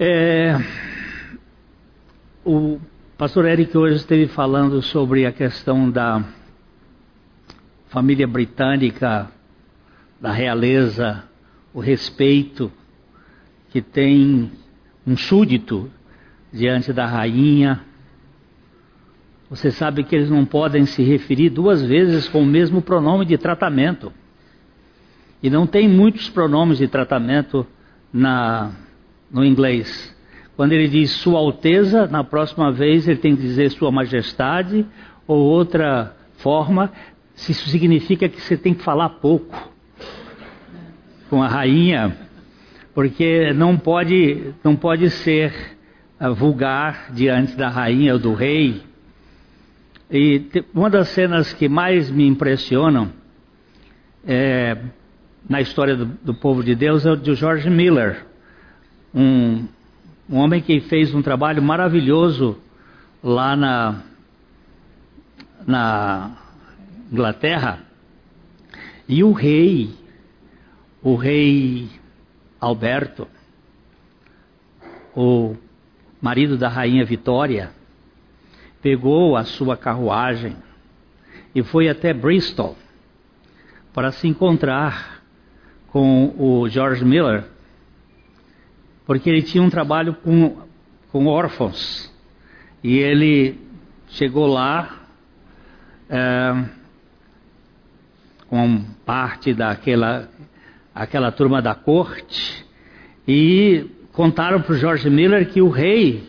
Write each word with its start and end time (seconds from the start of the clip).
É, 0.00 0.56
o 2.44 2.78
pastor 3.16 3.46
Eric 3.46 3.76
hoje 3.76 3.96
esteve 3.96 4.28
falando 4.28 4.80
sobre 4.80 5.26
a 5.26 5.32
questão 5.32 5.90
da 5.90 6.22
família 7.88 8.24
britânica, 8.24 9.28
da 10.20 10.30
realeza, 10.30 11.24
o 11.74 11.80
respeito 11.80 12.70
que 13.70 13.82
tem 13.82 14.52
um 15.04 15.16
súdito 15.16 15.90
diante 16.52 16.92
da 16.92 17.04
rainha. 17.04 17.80
Você 19.50 19.72
sabe 19.72 20.04
que 20.04 20.14
eles 20.14 20.30
não 20.30 20.46
podem 20.46 20.86
se 20.86 21.02
referir 21.02 21.50
duas 21.50 21.82
vezes 21.82 22.28
com 22.28 22.42
o 22.42 22.46
mesmo 22.46 22.80
pronome 22.80 23.24
de 23.24 23.36
tratamento. 23.36 24.12
E 25.42 25.50
não 25.50 25.66
tem 25.66 25.88
muitos 25.88 26.30
pronomes 26.30 26.78
de 26.78 26.86
tratamento 26.86 27.66
na, 28.12 28.70
no 29.30 29.44
inglês. 29.44 30.14
Quando 30.56 30.72
ele 30.72 30.88
diz 30.88 31.10
Sua 31.12 31.38
Alteza, 31.38 32.06
na 32.06 32.24
próxima 32.24 32.72
vez 32.72 33.06
ele 33.06 33.18
tem 33.18 33.36
que 33.36 33.42
dizer 33.42 33.70
Sua 33.70 33.92
Majestade 33.92 34.84
ou 35.26 35.38
outra 35.38 36.16
forma. 36.38 36.92
Se 37.34 37.52
isso 37.52 37.68
significa 37.68 38.28
que 38.28 38.40
você 38.40 38.56
tem 38.56 38.74
que 38.74 38.82
falar 38.82 39.08
pouco 39.10 39.72
com 41.30 41.42
a 41.42 41.48
rainha, 41.48 42.16
porque 42.94 43.52
não 43.52 43.76
pode, 43.76 44.52
não 44.64 44.74
pode 44.74 45.10
ser 45.10 45.76
uh, 46.20 46.34
vulgar 46.34 47.12
diante 47.12 47.54
da 47.54 47.68
rainha 47.68 48.14
ou 48.14 48.18
do 48.18 48.34
rei. 48.34 48.82
E 50.10 50.42
uma 50.74 50.88
das 50.88 51.08
cenas 51.08 51.52
que 51.52 51.68
mais 51.68 52.10
me 52.10 52.26
impressionam 52.26 53.12
é, 54.26 54.76
na 55.48 55.60
história 55.60 55.94
do, 55.94 56.06
do, 56.06 56.34
povo 56.34 56.64
de 56.64 56.74
Deus 56.74 57.06
é 57.06 57.12
o 57.12 57.16
de 57.16 57.34
George 57.34 57.68
Miller, 57.68 58.26
um, 59.14 59.66
um 60.28 60.36
homem 60.36 60.60
que 60.60 60.80
fez 60.80 61.14
um 61.14 61.22
trabalho 61.22 61.62
maravilhoso 61.62 62.58
lá 63.22 63.56
na, 63.56 64.02
na 65.66 66.36
Inglaterra. 67.10 67.80
E 69.08 69.24
o 69.24 69.32
rei, 69.32 69.90
o 71.02 71.14
rei 71.16 71.88
Alberto, 72.60 73.26
o 75.16 75.56
marido 76.20 76.56
da 76.58 76.68
rainha 76.68 77.04
Vitória, 77.04 77.70
pegou 78.82 79.36
a 79.36 79.44
sua 79.44 79.76
carruagem 79.76 80.56
e 81.54 81.62
foi 81.62 81.88
até 81.88 82.12
Bristol 82.12 82.76
para 83.92 84.12
se 84.12 84.28
encontrar 84.28 85.22
com 85.88 86.34
o 86.38 86.68
George 86.68 87.04
Miller, 87.04 87.44
porque 89.08 89.30
ele 89.30 89.40
tinha 89.40 89.62
um 89.62 89.70
trabalho 89.70 90.12
com, 90.12 90.58
com 91.10 91.24
órfãos. 91.28 92.12
E 92.84 92.98
ele 92.98 93.58
chegou 94.08 94.46
lá 94.46 94.98
é, 96.10 96.64
com 98.48 98.84
parte 99.06 99.54
daquela 99.54 100.28
aquela 100.94 101.32
turma 101.32 101.62
da 101.62 101.74
corte 101.74 102.66
e 103.26 103.86
contaram 104.12 104.60
para 104.60 104.74
o 104.74 104.76
George 104.76 105.08
Miller 105.08 105.48
que 105.48 105.62
o 105.62 105.70
rei 105.70 106.28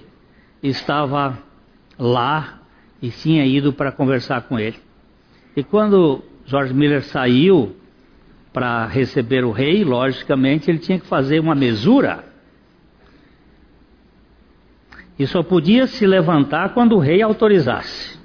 estava 0.63 1.37
lá 1.97 2.61
e 3.01 3.09
tinha 3.09 3.45
ido 3.45 3.73
para 3.73 3.91
conversar 3.91 4.43
com 4.43 4.57
ele. 4.57 4.79
E 5.53 5.65
quando 5.65 6.23
George 6.45 6.73
Miller 6.73 7.03
saiu 7.03 7.75
para 8.53 8.85
receber 8.85 9.43
o 9.43 9.51
rei, 9.51 9.83
logicamente 9.83 10.71
ele 10.71 10.79
tinha 10.79 10.97
que 10.97 11.07
fazer 11.07 11.41
uma 11.41 11.55
mesura. 11.55 12.28
E 15.19 15.27
só 15.27 15.43
podia 15.43 15.85
se 15.85 16.07
levantar 16.07 16.73
quando 16.73 16.95
o 16.95 16.99
rei 16.99 17.21
autorizasse. 17.21 18.17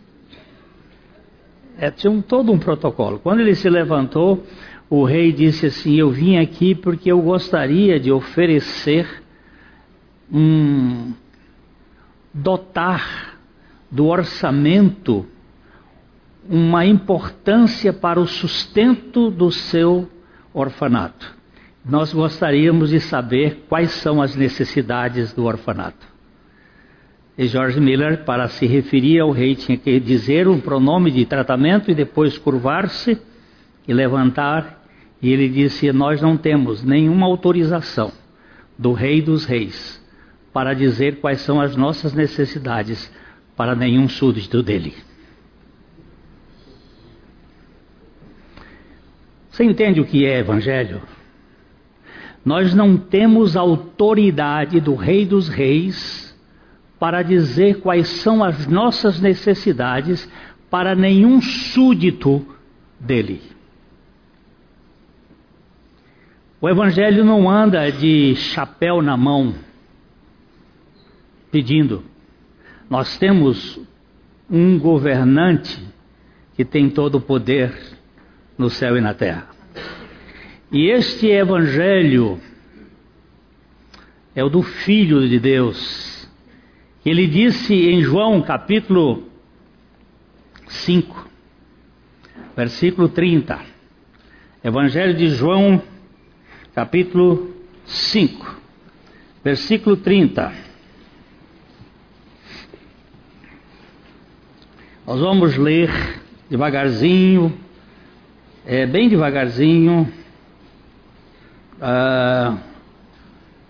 É, 1.77 1.91
tinha 1.91 2.09
um, 2.09 2.23
todo 2.23 2.53
um 2.53 2.59
protocolo. 2.59 3.19
Quando 3.19 3.41
ele 3.41 3.57
se 3.57 3.69
levantou, 3.69 4.47
o 4.89 5.05
rei 5.05 5.33
disse 5.33 5.67
assim: 5.67 5.97
Eu 5.97 6.11
vim 6.11 6.37
aqui 6.37 6.73
porque 6.73 7.11
eu 7.11 7.21
gostaria 7.21 7.99
de 7.99 8.13
oferecer 8.13 9.09
um. 10.33 11.13
dotar 12.33 13.35
do 13.91 14.07
orçamento 14.07 15.27
uma 16.49 16.87
importância 16.87 17.93
para 17.93 18.21
o 18.21 18.27
sustento 18.27 19.31
do 19.31 19.51
seu 19.51 20.09
orfanato. 20.53 21.35
Nós 21.85 22.13
gostaríamos 22.13 22.91
de 22.91 23.01
saber 23.01 23.65
quais 23.69 23.91
são 23.91 24.23
as 24.23 24.37
necessidades 24.37 25.33
do 25.33 25.45
orfanato. 25.45 26.14
E 27.37 27.49
George 27.49 27.81
Miller, 27.81 28.25
para 28.25 28.47
se 28.49 28.65
referir 28.65 29.19
ao 29.19 29.33
rei, 29.33 29.57
tinha 29.57 29.77
que 29.77 29.99
dizer 29.99 30.47
um 30.47 30.61
pronome 30.61 31.11
de 31.11 31.27
tratamento 31.27 31.91
e 31.91 31.95
depois 31.95 32.39
curvar-se 32.39 33.19
e 33.89 33.93
levantar. 33.93 34.85
E 35.21 35.33
ele 35.33 35.49
disse: 35.49 35.93
Nós 35.93 36.21
não 36.23 36.37
temos 36.37 36.85
nenhuma 36.85 37.27
autorização 37.27 38.13
do 38.79 38.93
Rei 38.93 39.21
dos 39.21 39.45
Reis 39.45 40.03
para 40.53 40.75
dizer 40.75 41.21
quais 41.21 41.41
são 41.41 41.61
as 41.61 41.75
nossas 41.75 42.15
necessidades 42.15 43.13
para 43.57 43.75
nenhum 43.75 44.09
súdito 44.09 44.63
dele. 44.63 44.95
Você 49.51 49.65
entende 49.65 50.01
o 50.01 50.05
que 50.05 50.25
é 50.25 50.39
evangelho? 50.39 51.03
Nós 52.45 52.75
não 52.75 52.97
temos 52.97 53.57
autoridade 53.57 54.81
do 54.81 54.95
Rei 54.95 55.25
dos 55.25 55.49
Reis 55.49 56.24
para 57.05 57.21
dizer 57.21 57.81
quais 57.81 58.09
são 58.09 58.43
as 58.43 58.67
nossas 58.67 59.21
necessidades 59.21 60.27
para 60.71 60.95
nenhum 60.95 61.39
súdito 61.43 62.43
dele. 62.99 63.43
O 66.63 66.67
Evangelho 66.67 67.23
não 67.23 67.51
anda 67.51 67.93
de 67.93 68.35
chapéu 68.37 69.03
na 69.03 69.19
mão 69.19 69.55
pedindo. 71.53 72.03
Nós 72.89 73.19
temos 73.19 73.79
um 74.51 74.79
governante 74.79 75.79
que 76.57 76.65
tem 76.65 76.89
todo 76.89 77.17
o 77.17 77.21
poder 77.21 77.71
no 78.57 78.71
céu 78.71 78.97
e 78.97 79.03
na 79.03 79.13
terra. 79.13 79.49
E 80.73 80.91
este 80.91 81.27
evangelho 81.27 82.41
é 84.35 84.43
o 84.43 84.49
do 84.49 84.63
Filho 84.63 85.29
de 85.29 85.39
Deus. 85.39 86.14
Ele 87.05 87.27
disse 87.27 87.75
em 87.75 88.03
João 88.03 88.41
capítulo 88.41 89.25
5, 90.67 91.29
versículo 92.57 93.09
30. 93.09 93.61
Evangelho 94.63 95.15
de 95.15 95.29
João, 95.29 95.83
capítulo 96.75 97.55
5, 97.85 98.61
versículo 99.45 99.97
30. 99.97 100.53
Nós 105.07 105.21
vamos 105.21 105.57
ler 105.59 105.91
devagarzinho 106.49 107.53
é, 108.67 108.87
bem 108.87 109.11
devagarzinho 109.11 110.11
uh, 111.77 112.59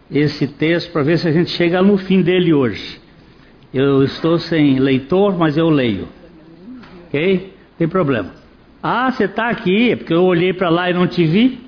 esse 0.09 0.47
texto 0.47 0.93
para 0.93 1.03
ver 1.03 1.19
se 1.19 1.27
a 1.27 1.33
gente 1.33 1.51
chega 1.51 1.83
no 1.83 1.99
fim 1.99 2.23
dele 2.23 2.55
hoje. 2.55 3.04
Eu 3.75 4.05
estou 4.05 4.39
sem 4.39 4.79
leitor, 4.79 5.37
mas 5.37 5.57
eu 5.57 5.69
leio. 5.69 6.09
Ok? 7.09 7.53
Tem 7.77 7.89
problema. 7.89 8.31
Ah, 8.81 9.11
você 9.11 9.25
está 9.25 9.49
aqui, 9.49 9.91
é 9.91 9.97
porque 9.97 10.15
eu 10.15 10.23
olhei 10.23 10.53
para 10.53 10.69
lá 10.71 10.89
e 10.89 10.95
não 10.95 11.09
te 11.09 11.25
vi. 11.25 11.59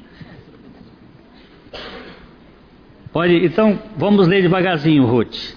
Pode, 3.12 3.44
então 3.44 3.76
vamos 3.96 4.28
ler 4.28 4.40
devagarzinho, 4.40 5.04
Ruth. 5.04 5.56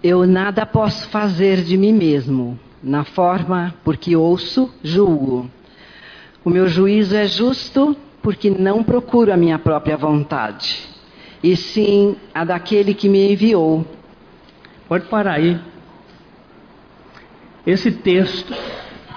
Eu 0.00 0.28
nada 0.28 0.64
posso 0.64 1.08
fazer 1.08 1.64
de 1.64 1.76
mim 1.76 1.92
mesmo, 1.92 2.56
na 2.80 3.02
forma 3.02 3.74
porque 3.82 4.14
ouço, 4.14 4.72
julgo. 4.80 5.50
O 6.44 6.50
meu 6.50 6.68
juízo 6.68 7.16
é 7.16 7.26
justo 7.26 7.96
porque 8.22 8.48
não 8.48 8.84
procuro 8.84 9.32
a 9.32 9.36
minha 9.36 9.58
própria 9.58 9.96
vontade, 9.96 10.86
e 11.42 11.56
sim 11.56 12.14
a 12.32 12.44
daquele 12.44 12.94
que 12.94 13.08
me 13.08 13.32
enviou. 13.32 13.84
Pode 14.90 15.06
parar 15.06 15.34
aí. 15.34 15.56
Esse 17.64 17.92
texto 17.92 18.52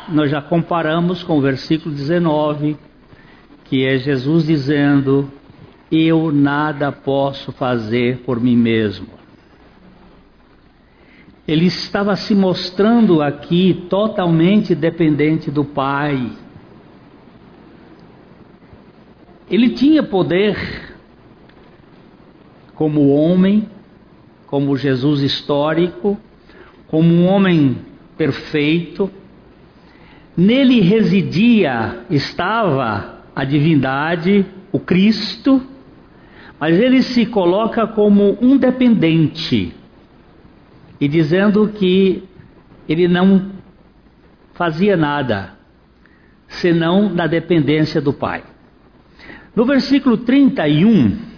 nós 0.10 0.30
já 0.30 0.40
comparamos 0.40 1.24
com 1.24 1.40
o 1.40 1.42
versículo 1.42 1.96
19, 1.96 2.78
que 3.64 3.84
é 3.84 3.98
Jesus 3.98 4.46
dizendo: 4.46 5.32
Eu 5.92 6.32
nada 6.32 6.92
posso 6.92 7.52
fazer 7.52 8.20
por 8.20 8.40
mim 8.40 8.56
mesmo. 8.56 9.08
Ele 11.48 11.66
estava 11.66 12.16
se 12.16 12.36
mostrando 12.36 13.24
aqui 13.24 13.88
totalmente 13.90 14.76
dependente 14.76 15.50
do 15.50 15.66
Pai 15.66 16.38
ele 19.50 19.70
tinha 19.70 20.02
poder 20.02 20.96
como 22.74 23.10
homem 23.10 23.70
como 24.54 24.78
Jesus 24.78 25.24
histórico, 25.24 26.16
como 26.86 27.12
um 27.12 27.26
homem 27.26 27.76
perfeito. 28.16 29.10
Nele 30.38 30.80
residia, 30.80 32.06
estava 32.08 33.24
a 33.36 33.44
divindade, 33.44 34.46
o 34.72 34.78
Cristo, 34.78 35.60
mas 36.60 36.80
ele 36.80 37.02
se 37.02 37.26
coloca 37.26 37.88
como 37.88 38.38
um 38.40 38.56
dependente 38.56 39.74
e 41.02 41.08
dizendo 41.08 41.70
que 41.70 42.22
ele 42.88 43.08
não 43.08 43.54
fazia 44.54 44.96
nada 44.96 45.58
senão 46.48 47.12
da 47.12 47.26
dependência 47.26 48.00
do 48.00 48.14
Pai. 48.14 48.44
No 49.56 49.66
versículo 49.66 50.16
31, 50.16 51.33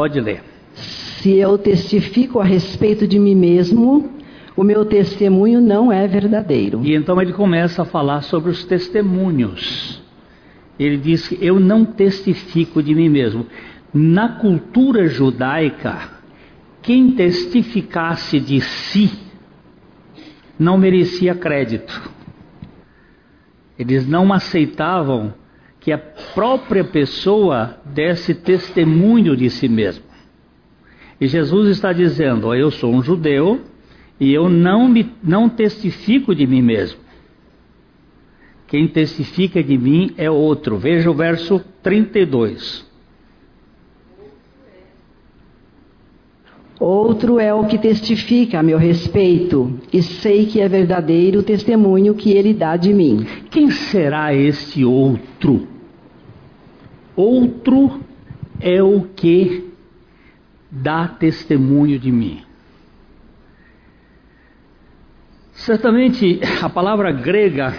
pode 0.00 0.18
ler. 0.18 0.42
Se 0.72 1.36
eu 1.36 1.58
testifico 1.58 2.40
a 2.40 2.44
respeito 2.44 3.06
de 3.06 3.18
mim 3.18 3.34
mesmo, 3.34 4.10
o 4.56 4.64
meu 4.64 4.82
testemunho 4.86 5.60
não 5.60 5.92
é 5.92 6.06
verdadeiro. 6.06 6.80
E 6.82 6.94
então 6.94 7.20
ele 7.20 7.34
começa 7.34 7.82
a 7.82 7.84
falar 7.84 8.22
sobre 8.22 8.50
os 8.50 8.64
testemunhos. 8.64 10.02
Ele 10.78 10.96
diz 10.96 11.28
que 11.28 11.36
eu 11.44 11.60
não 11.60 11.84
testifico 11.84 12.82
de 12.82 12.94
mim 12.94 13.10
mesmo. 13.10 13.46
Na 13.92 14.40
cultura 14.40 15.06
judaica, 15.06 16.08
quem 16.80 17.10
testificasse 17.10 18.40
de 18.40 18.62
si 18.62 19.12
não 20.58 20.78
merecia 20.78 21.34
crédito. 21.34 22.10
Eles 23.78 24.08
não 24.08 24.32
aceitavam 24.32 25.34
que 25.80 25.90
a 25.90 25.98
própria 25.98 26.84
pessoa 26.84 27.80
desse 27.84 28.34
testemunho 28.34 29.34
de 29.34 29.48
si 29.48 29.68
mesmo. 29.68 30.04
E 31.20 31.26
Jesus 31.26 31.70
está 31.70 31.92
dizendo: 31.92 32.54
Eu 32.54 32.70
sou 32.70 32.94
um 32.94 33.02
judeu 33.02 33.62
e 34.20 34.32
eu 34.32 34.48
não, 34.48 34.86
me, 34.88 35.10
não 35.22 35.48
testifico 35.48 36.34
de 36.34 36.46
mim 36.46 36.60
mesmo. 36.60 37.00
Quem 38.68 38.86
testifica 38.86 39.62
de 39.62 39.76
mim 39.76 40.12
é 40.16 40.30
outro. 40.30 40.78
Veja 40.78 41.10
o 41.10 41.14
verso 41.14 41.58
32. 41.82 42.88
Outro 46.80 47.38
é 47.38 47.52
o 47.52 47.66
que 47.66 47.76
testifica 47.76 48.58
a 48.58 48.62
meu 48.62 48.78
respeito, 48.78 49.78
e 49.92 50.02
sei 50.02 50.46
que 50.46 50.62
é 50.62 50.66
verdadeiro 50.66 51.40
o 51.40 51.42
testemunho 51.42 52.14
que 52.14 52.32
ele 52.32 52.54
dá 52.54 52.74
de 52.74 52.94
mim. 52.94 53.26
Quem 53.50 53.70
será 53.70 54.32
este 54.32 54.82
outro? 54.82 55.68
Outro 57.14 58.00
é 58.58 58.82
o 58.82 59.02
que 59.14 59.70
dá 60.70 61.06
testemunho 61.06 61.98
de 61.98 62.10
mim. 62.10 62.40
Certamente 65.52 66.40
a 66.62 66.70
palavra 66.70 67.12
grega 67.12 67.74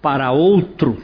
para 0.00 0.30
outro 0.30 0.98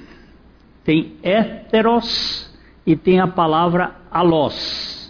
tem 0.85 1.15
héteros 1.25 2.49
e 2.87 2.95
tem 2.95 3.19
a 3.19 3.27
palavra 3.27 3.97
alós. 4.13 5.02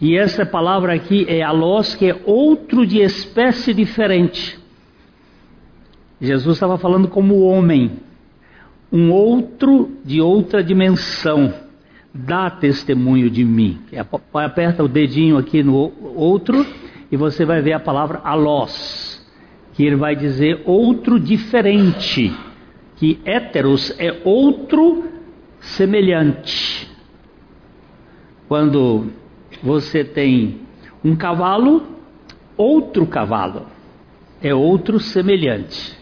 E 0.00 0.16
essa 0.16 0.44
palavra 0.44 0.94
aqui 0.94 1.24
é 1.28 1.42
alós, 1.42 1.94
que 1.94 2.10
é 2.10 2.20
outro 2.24 2.86
de 2.86 3.00
espécie 3.00 3.72
diferente. 3.72 4.58
Jesus 6.20 6.56
estava 6.56 6.78
falando 6.78 7.08
como 7.08 7.42
homem, 7.42 7.92
um 8.92 9.10
outro 9.10 9.92
de 10.04 10.20
outra 10.20 10.62
dimensão, 10.62 11.52
dá 12.12 12.50
testemunho 12.50 13.30
de 13.30 13.44
mim. 13.44 13.80
Aperta 14.32 14.82
o 14.82 14.88
dedinho 14.88 15.36
aqui 15.36 15.62
no 15.62 15.92
outro 16.14 16.66
e 17.10 17.16
você 17.16 17.44
vai 17.44 17.60
ver 17.60 17.72
a 17.72 17.80
palavra 17.80 18.20
alós 18.24 19.14
que 19.74 19.84
ele 19.84 19.96
vai 19.96 20.14
dizer 20.14 20.62
outro 20.64 21.18
diferente, 21.18 22.32
que 22.96 23.20
héteros 23.24 23.92
é 23.98 24.20
outro 24.24 25.04
semelhante. 25.60 26.88
Quando 28.46 29.08
você 29.64 30.04
tem 30.04 30.60
um 31.02 31.16
cavalo, 31.16 31.82
outro 32.56 33.06
cavalo 33.06 33.74
é 34.44 34.54
outro 34.54 35.00
semelhante. 35.00 35.98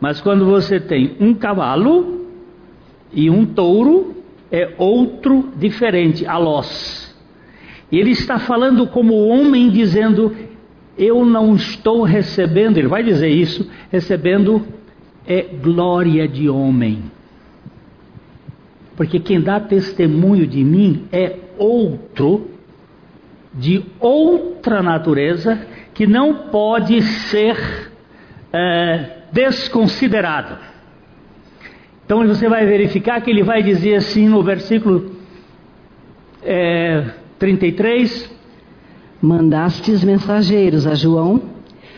Mas 0.00 0.20
quando 0.20 0.44
você 0.44 0.80
tem 0.80 1.16
um 1.20 1.32
cavalo 1.32 2.26
e 3.12 3.30
um 3.30 3.46
touro, 3.46 4.16
é 4.50 4.74
outro 4.76 5.52
diferente, 5.56 6.26
alós. 6.26 7.14
E 7.90 7.98
ele 7.98 8.10
está 8.10 8.40
falando 8.40 8.88
como 8.88 9.14
homem, 9.28 9.70
dizendo: 9.70 10.34
eu 10.98 11.24
não 11.24 11.54
estou 11.54 12.02
recebendo, 12.02 12.78
ele 12.78 12.88
vai 12.88 13.04
dizer 13.04 13.28
isso, 13.28 13.70
recebendo 13.90 14.66
é 15.26 15.42
glória 15.42 16.26
de 16.26 16.48
homem. 16.48 17.04
Porque 18.96 19.18
quem 19.20 19.40
dá 19.40 19.60
testemunho 19.60 20.46
de 20.46 20.62
mim 20.62 21.04
é 21.12 21.36
outro, 21.56 22.50
de 23.54 23.84
outra 24.00 24.82
natureza, 24.82 25.66
que 25.94 26.06
não 26.06 26.48
pode 26.50 27.00
ser 27.02 27.90
é, 28.52 29.10
desconsiderado. 29.32 30.58
Então 32.04 32.26
você 32.26 32.48
vai 32.48 32.66
verificar 32.66 33.20
que 33.20 33.30
ele 33.30 33.42
vai 33.42 33.62
dizer 33.62 33.96
assim 33.96 34.28
no 34.28 34.42
versículo 34.42 35.12
é, 36.42 37.04
33, 37.38 38.34
Mandastes 39.22 40.04
mensageiros 40.04 40.86
a 40.86 40.94
João 40.94 41.40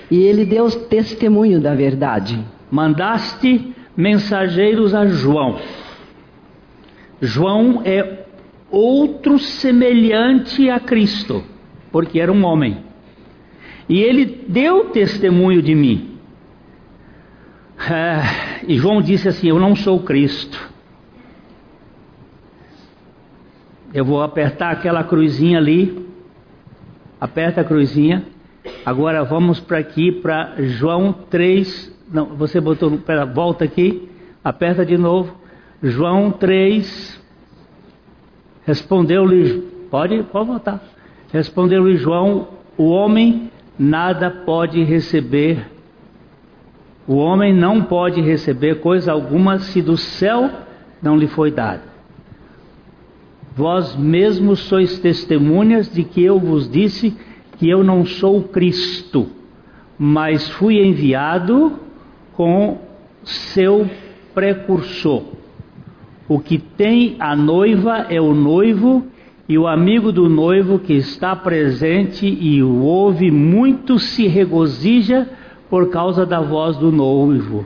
e 0.09 0.23
ele 0.23 0.44
deu 0.44 0.70
testemunho 0.70 1.61
da 1.61 1.75
verdade. 1.75 2.38
Mandaste 2.70 3.75
mensageiros 3.97 4.94
a 4.94 5.06
João. 5.06 5.59
João 7.20 7.82
é 7.85 8.15
outro 8.70 9.38
semelhante 9.38 10.68
a 10.70 10.80
Cristo, 10.80 11.44
porque 11.90 12.20
era 12.20 12.32
um 12.32 12.44
homem. 12.44 12.84
E 13.88 14.00
ele 14.00 14.24
deu 14.48 14.90
testemunho 14.90 15.62
de 15.62 15.74
mim. 15.74 16.18
É, 17.78 18.64
e 18.66 18.76
João 18.76 19.00
disse 19.00 19.28
assim: 19.28 19.48
Eu 19.48 19.58
não 19.58 19.76
sou 19.76 20.00
Cristo. 20.00 20.74
Eu 23.94 24.04
vou 24.04 24.22
apertar 24.22 24.72
aquela 24.72 25.04
cruzinha 25.04 25.58
ali 25.58 26.06
aperta 27.20 27.61
a 27.61 27.64
cruzinha. 27.64 28.25
Agora 28.85 29.25
vamos 29.25 29.61
para 29.61 29.78
aqui 29.78 30.12
para 30.12 30.54
João 30.58 31.12
3. 31.12 31.94
Não, 32.12 32.26
você 32.37 32.61
botou, 32.61 32.99
pera, 32.99 33.25
volta 33.25 33.64
aqui, 33.64 34.08
aperta 34.42 34.85
de 34.85 34.96
novo. 34.96 35.35
João 35.82 36.30
3. 36.30 37.25
Respondeu-lhe, 38.66 39.62
pode, 39.88 40.25
pode 40.25 40.46
voltar. 40.49 40.82
Respondeu-lhe 41.32 41.96
João: 41.96 42.49
O 42.76 42.88
homem 42.88 43.50
nada 43.78 44.28
pode 44.28 44.82
receber. 44.82 45.70
O 47.06 47.14
homem 47.14 47.54
não 47.54 47.85
pode 47.85 48.20
receber 48.20 48.80
coisa 48.80 49.12
alguma 49.12 49.61
se 49.61 49.80
do 49.80 49.96
céu 49.96 50.50
não 51.00 51.16
lhe 51.16 51.28
foi 51.28 51.52
dado. 51.52 51.82
Vós 53.54 53.94
mesmos 53.94 54.58
sois 54.61 54.99
testemunhas 54.99 55.90
de 55.90 56.02
que 56.02 56.23
eu 56.23 56.38
vos 56.38 56.68
disse 56.68 57.16
que 57.58 57.70
eu 57.70 57.85
não 57.85 58.04
sou 58.04 58.42
Cristo, 58.42 59.28
mas 59.96 60.49
fui 60.50 60.85
enviado 60.85 61.78
com 62.35 62.78
seu 63.23 63.88
precursor. 64.35 65.36
O 66.28 66.40
que 66.40 66.59
tem 66.59 67.16
a 67.18 67.37
noiva 67.37 68.06
é 68.11 68.21
o 68.21 68.35
noivo, 68.35 69.04
e 69.49 69.56
o 69.56 69.66
amigo 69.66 70.11
do 70.11 70.28
noivo 70.28 70.78
que 70.78 70.95
está 70.95 71.37
presente 71.37 72.26
e 72.26 72.62
o 72.62 72.83
ouve 72.83 73.30
muito 73.30 73.99
se 73.99 74.26
regozija 74.26 75.28
por 75.71 75.88
causa 75.90 76.26
da 76.26 76.40
voz 76.40 76.76
do 76.76 76.90
noivo, 76.90 77.64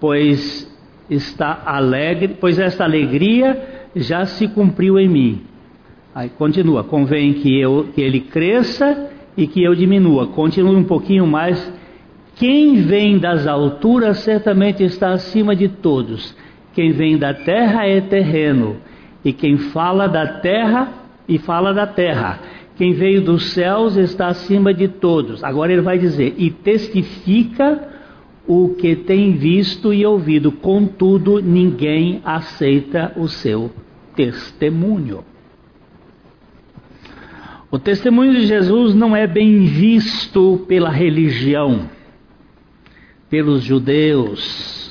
pois 0.00 0.70
está 1.10 1.62
alegre, 1.66 2.36
pois 2.40 2.58
esta 2.58 2.84
alegria 2.84 3.88
já 3.94 4.24
se 4.24 4.48
cumpriu 4.48 4.98
em 4.98 5.08
mim. 5.08 5.42
Aí 6.14 6.30
continua, 6.30 6.82
convém 6.84 7.34
que, 7.34 7.58
eu, 7.58 7.88
que 7.94 8.00
ele 8.00 8.20
cresça 8.20 9.10
e 9.36 9.46
que 9.46 9.62
eu 9.62 9.74
diminua. 9.74 10.28
Continue 10.28 10.76
um 10.76 10.84
pouquinho 10.84 11.26
mais. 11.26 11.72
Quem 12.36 12.80
vem 12.82 13.18
das 13.18 13.46
alturas 13.46 14.18
certamente 14.18 14.82
está 14.82 15.10
acima 15.10 15.54
de 15.54 15.68
todos. 15.68 16.34
Quem 16.74 16.92
vem 16.92 17.16
da 17.16 17.32
terra 17.32 17.86
é 17.86 18.00
terreno. 18.00 18.76
E 19.24 19.32
quem 19.32 19.56
fala 19.56 20.06
da 20.06 20.26
terra 20.40 20.92
e 21.28 21.38
fala 21.38 21.72
da 21.72 21.86
terra. 21.86 22.40
Quem 22.76 22.92
veio 22.92 23.22
dos 23.22 23.52
céus 23.52 23.96
está 23.96 24.28
acima 24.28 24.74
de 24.74 24.88
todos. 24.88 25.42
Agora 25.44 25.72
ele 25.72 25.82
vai 25.82 25.98
dizer: 25.98 26.34
e 26.36 26.50
testifica 26.50 27.88
o 28.46 28.70
que 28.70 28.94
tem 28.94 29.32
visto 29.32 29.94
e 29.94 30.04
ouvido, 30.04 30.52
contudo 30.52 31.40
ninguém 31.40 32.20
aceita 32.24 33.12
o 33.16 33.28
seu 33.28 33.70
testemunho. 34.14 35.24
O 37.70 37.78
testemunho 37.78 38.34
de 38.34 38.46
Jesus 38.46 38.94
não 38.94 39.16
é 39.16 39.26
bem 39.26 39.64
visto 39.64 40.64
pela 40.68 40.90
religião, 40.90 41.88
pelos 43.28 43.62
judeus, 43.62 44.83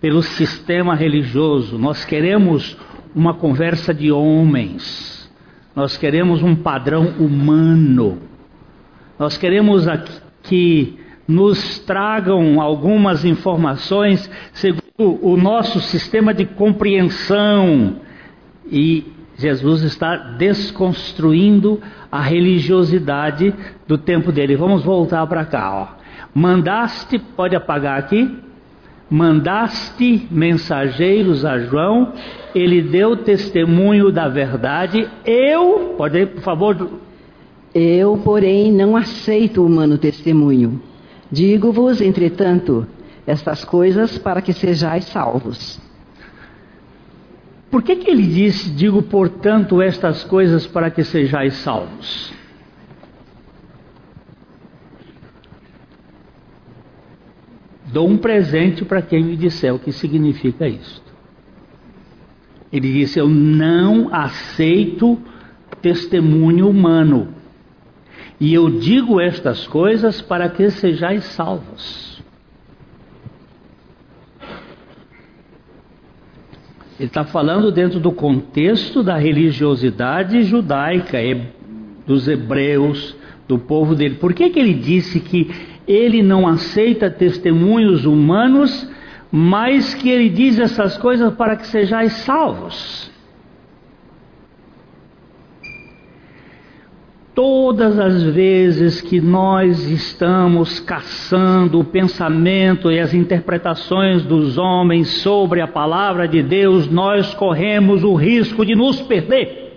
pelo 0.00 0.22
sistema 0.22 0.94
religioso. 0.94 1.78
Nós 1.78 2.04
queremos 2.04 2.76
uma 3.14 3.34
conversa 3.34 3.92
de 3.92 4.12
homens, 4.12 5.30
nós 5.74 5.96
queremos 5.96 6.42
um 6.42 6.54
padrão 6.54 7.14
humano, 7.18 8.18
nós 9.18 9.36
queremos 9.36 9.86
que 10.42 10.98
nos 11.26 11.78
tragam 11.80 12.60
algumas 12.60 13.24
informações 13.24 14.30
segundo 14.52 14.82
o 14.98 15.36
nosso 15.36 15.80
sistema 15.80 16.34
de 16.34 16.44
compreensão 16.44 18.00
e 18.70 19.12
Jesus 19.36 19.82
está 19.82 20.16
desconstruindo 20.16 21.80
a 22.10 22.20
religiosidade 22.20 23.54
do 23.86 23.96
tempo 23.96 24.32
dele. 24.32 24.56
Vamos 24.56 24.82
voltar 24.82 25.24
para 25.28 25.44
cá, 25.44 25.72
ó. 25.72 25.98
Mandaste, 26.34 27.18
pode 27.18 27.54
apagar 27.54 27.98
aqui. 27.98 28.47
Mandaste 29.10 30.28
mensageiros 30.30 31.44
a 31.44 31.58
João, 31.58 32.12
ele 32.54 32.82
deu 32.82 33.16
testemunho 33.16 34.12
da 34.12 34.28
verdade. 34.28 35.08
Eu, 35.24 35.94
pode, 35.96 36.26
por 36.26 36.42
favor. 36.42 36.90
Eu, 37.74 38.18
porém, 38.22 38.70
não 38.70 38.96
aceito 38.96 39.62
o 39.62 39.66
humano 39.66 39.96
testemunho. 39.96 40.82
Digo-vos, 41.30 42.00
entretanto, 42.00 42.86
estas 43.26 43.64
coisas 43.64 44.18
para 44.18 44.42
que 44.42 44.52
sejais 44.52 45.04
salvos. 45.04 45.80
Por 47.70 47.82
que, 47.82 47.96
que 47.96 48.10
ele 48.10 48.22
disse, 48.22 48.70
digo, 48.70 49.02
portanto, 49.02 49.82
estas 49.82 50.24
coisas 50.24 50.66
para 50.66 50.90
que 50.90 51.04
sejais 51.04 51.54
salvos? 51.54 52.32
Dou 57.92 58.08
um 58.08 58.18
presente 58.18 58.84
para 58.84 59.00
quem 59.00 59.24
me 59.24 59.36
disser 59.36 59.74
o 59.74 59.78
que 59.78 59.92
significa 59.92 60.68
isto. 60.68 61.08
Ele 62.72 62.92
disse: 62.92 63.18
Eu 63.18 63.28
não 63.28 64.14
aceito 64.14 65.18
testemunho 65.80 66.68
humano. 66.68 67.28
E 68.40 68.54
eu 68.54 68.68
digo 68.70 69.20
estas 69.20 69.66
coisas 69.66 70.20
para 70.20 70.48
que 70.48 70.70
sejais 70.70 71.24
salvos. 71.24 72.22
Ele 76.98 77.06
está 77.06 77.24
falando 77.24 77.70
dentro 77.70 78.00
do 78.00 78.10
contexto 78.10 79.02
da 79.02 79.16
religiosidade 79.16 80.42
judaica, 80.42 81.18
dos 82.04 82.26
hebreus, 82.26 83.16
do 83.46 83.58
povo 83.58 83.94
dele. 83.94 84.16
Por 84.16 84.34
que, 84.34 84.50
que 84.50 84.58
ele 84.58 84.74
disse 84.74 85.20
que 85.20 85.77
ele 85.88 86.22
não 86.22 86.46
aceita 86.46 87.10
testemunhos 87.10 88.04
humanos, 88.04 88.88
mas 89.32 89.94
que 89.94 90.10
ele 90.10 90.28
diz 90.28 90.58
essas 90.60 90.98
coisas 90.98 91.32
para 91.34 91.56
que 91.56 91.66
sejais 91.66 92.12
salvos? 92.12 93.10
Todas 97.34 97.98
as 97.98 98.22
vezes 98.22 99.00
que 99.00 99.20
nós 99.20 99.88
estamos 99.88 100.80
caçando 100.80 101.78
o 101.78 101.84
pensamento 101.84 102.90
e 102.90 102.98
as 102.98 103.14
interpretações 103.14 104.24
dos 104.24 104.58
homens 104.58 105.08
sobre 105.22 105.60
a 105.60 105.68
palavra 105.68 106.26
de 106.26 106.42
Deus, 106.42 106.90
nós 106.90 107.32
corremos 107.34 108.02
o 108.02 108.14
risco 108.14 108.66
de 108.66 108.74
nos 108.74 109.00
perder. 109.00 109.67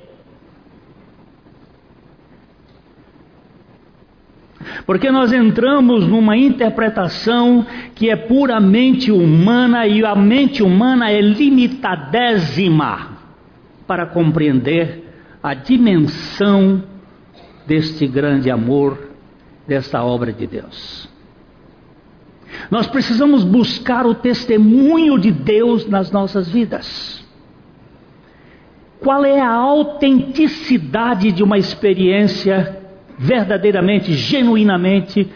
Porque 4.92 5.10
nós 5.10 5.32
entramos 5.32 6.06
numa 6.06 6.36
interpretação 6.36 7.66
que 7.96 8.10
é 8.10 8.16
puramente 8.18 9.10
humana 9.10 9.88
e 9.88 10.04
a 10.04 10.14
mente 10.14 10.62
humana 10.62 11.10
é 11.10 11.22
limitadésima 11.22 13.18
para 13.88 14.06
compreender 14.06 15.02
a 15.42 15.54
dimensão 15.54 16.84
deste 17.66 18.06
grande 18.06 18.52
amor, 18.52 19.12
desta 19.66 20.04
obra 20.04 20.34
de 20.34 20.46
Deus. 20.46 21.10
Nós 22.70 22.86
precisamos 22.86 23.46
buscar 23.46 24.06
o 24.06 24.14
testemunho 24.14 25.18
de 25.18 25.32
Deus 25.32 25.88
nas 25.88 26.12
nossas 26.12 26.50
vidas. 26.50 27.26
Qual 29.00 29.24
é 29.24 29.40
a 29.40 29.54
autenticidade 29.54 31.32
de 31.32 31.42
uma 31.42 31.58
experiência 31.58 32.81
verdadeiramente, 33.22 34.14
genuinamente 34.14 35.30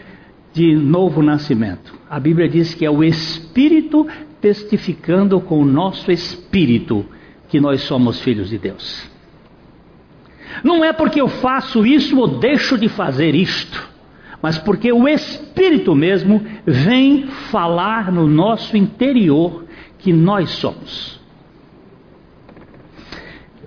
de 0.52 0.74
novo 0.74 1.22
nascimento? 1.22 1.94
A 2.10 2.18
Bíblia 2.18 2.48
diz 2.48 2.74
que 2.74 2.84
é 2.84 2.90
o 2.90 3.04
Espírito 3.04 4.06
testificando 4.40 5.40
com 5.40 5.60
o 5.60 5.64
nosso 5.64 6.10
espírito 6.10 7.06
que 7.48 7.60
nós 7.60 7.82
somos 7.82 8.20
filhos 8.20 8.50
de 8.50 8.58
Deus. 8.58 9.08
Não 10.64 10.84
é 10.84 10.92
porque 10.92 11.20
eu 11.20 11.28
faço 11.28 11.86
isso 11.86 12.18
ou 12.18 12.26
deixo 12.26 12.76
de 12.76 12.88
fazer 12.88 13.34
isto, 13.34 13.88
mas 14.42 14.58
porque 14.58 14.92
o 14.92 15.06
Espírito 15.06 15.94
mesmo 15.94 16.44
vem 16.66 17.26
falar 17.50 18.10
no 18.10 18.26
nosso 18.26 18.76
interior 18.76 19.64
que 19.98 20.12
nós 20.12 20.50
somos. 20.50 21.20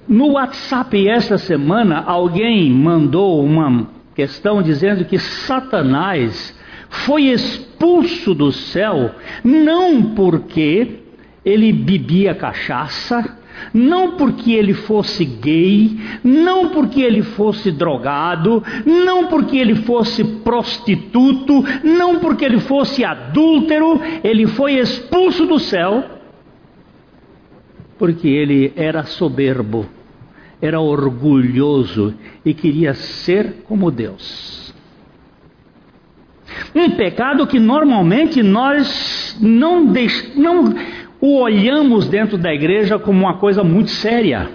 No 0.08 0.32
WhatsApp 0.32 1.08
esta 1.08 1.38
semana, 1.38 2.00
alguém 2.00 2.70
mandou 2.72 3.44
uma 3.44 3.99
questão 4.20 4.62
dizendo 4.62 5.06
que 5.06 5.18
Satanás 5.18 6.54
foi 6.90 7.28
expulso 7.28 8.36
do 8.36 8.52
céu 8.52 9.12
não 9.46 10.14
porque 10.14 11.00
ele 11.46 11.72
bebia 11.72 12.36
cachaça, 12.36 13.38
não 13.74 14.18
porque 14.18 14.52
ele 14.52 14.74
fosse 14.74 15.24
gay, 15.24 15.98
não 16.22 16.68
porque 16.70 17.02
ele 17.02 17.22
fosse 17.22 17.72
drogado, 17.72 18.62
não 18.86 19.28
porque 19.28 19.58
ele 19.58 19.76
fosse 19.76 20.22
prostituto, 20.24 21.64
não 21.82 22.20
porque 22.20 22.44
ele 22.44 22.60
fosse 22.60 23.06
adúltero, 23.06 24.02
ele 24.22 24.48
foi 24.48 24.74
expulso 24.74 25.46
do 25.46 25.60
céu, 25.60 26.04
porque 27.98 28.28
ele 28.28 28.74
era 28.76 29.04
soberbo, 29.06 29.86
era 30.62 30.80
orgulhoso 30.80 32.13
e 32.44 32.54
queria 32.54 32.94
ser 32.94 33.63
como 33.63 33.89
Deus. 33.89 34.74
Um 36.75 36.92
pecado 36.92 37.48
que 37.48 37.60
normalmente 37.60 38.44
nós 38.44 39.38
não, 39.39 39.86
deix, 39.86 40.36
não 40.36 40.75
o 41.22 41.39
olhamos 41.39 42.08
dentro 42.08 42.38
da 42.38 42.54
igreja 42.54 43.00
como 43.00 43.20
uma 43.20 43.38
coisa 43.38 43.63
muito 43.63 43.92
séria. 43.92 44.51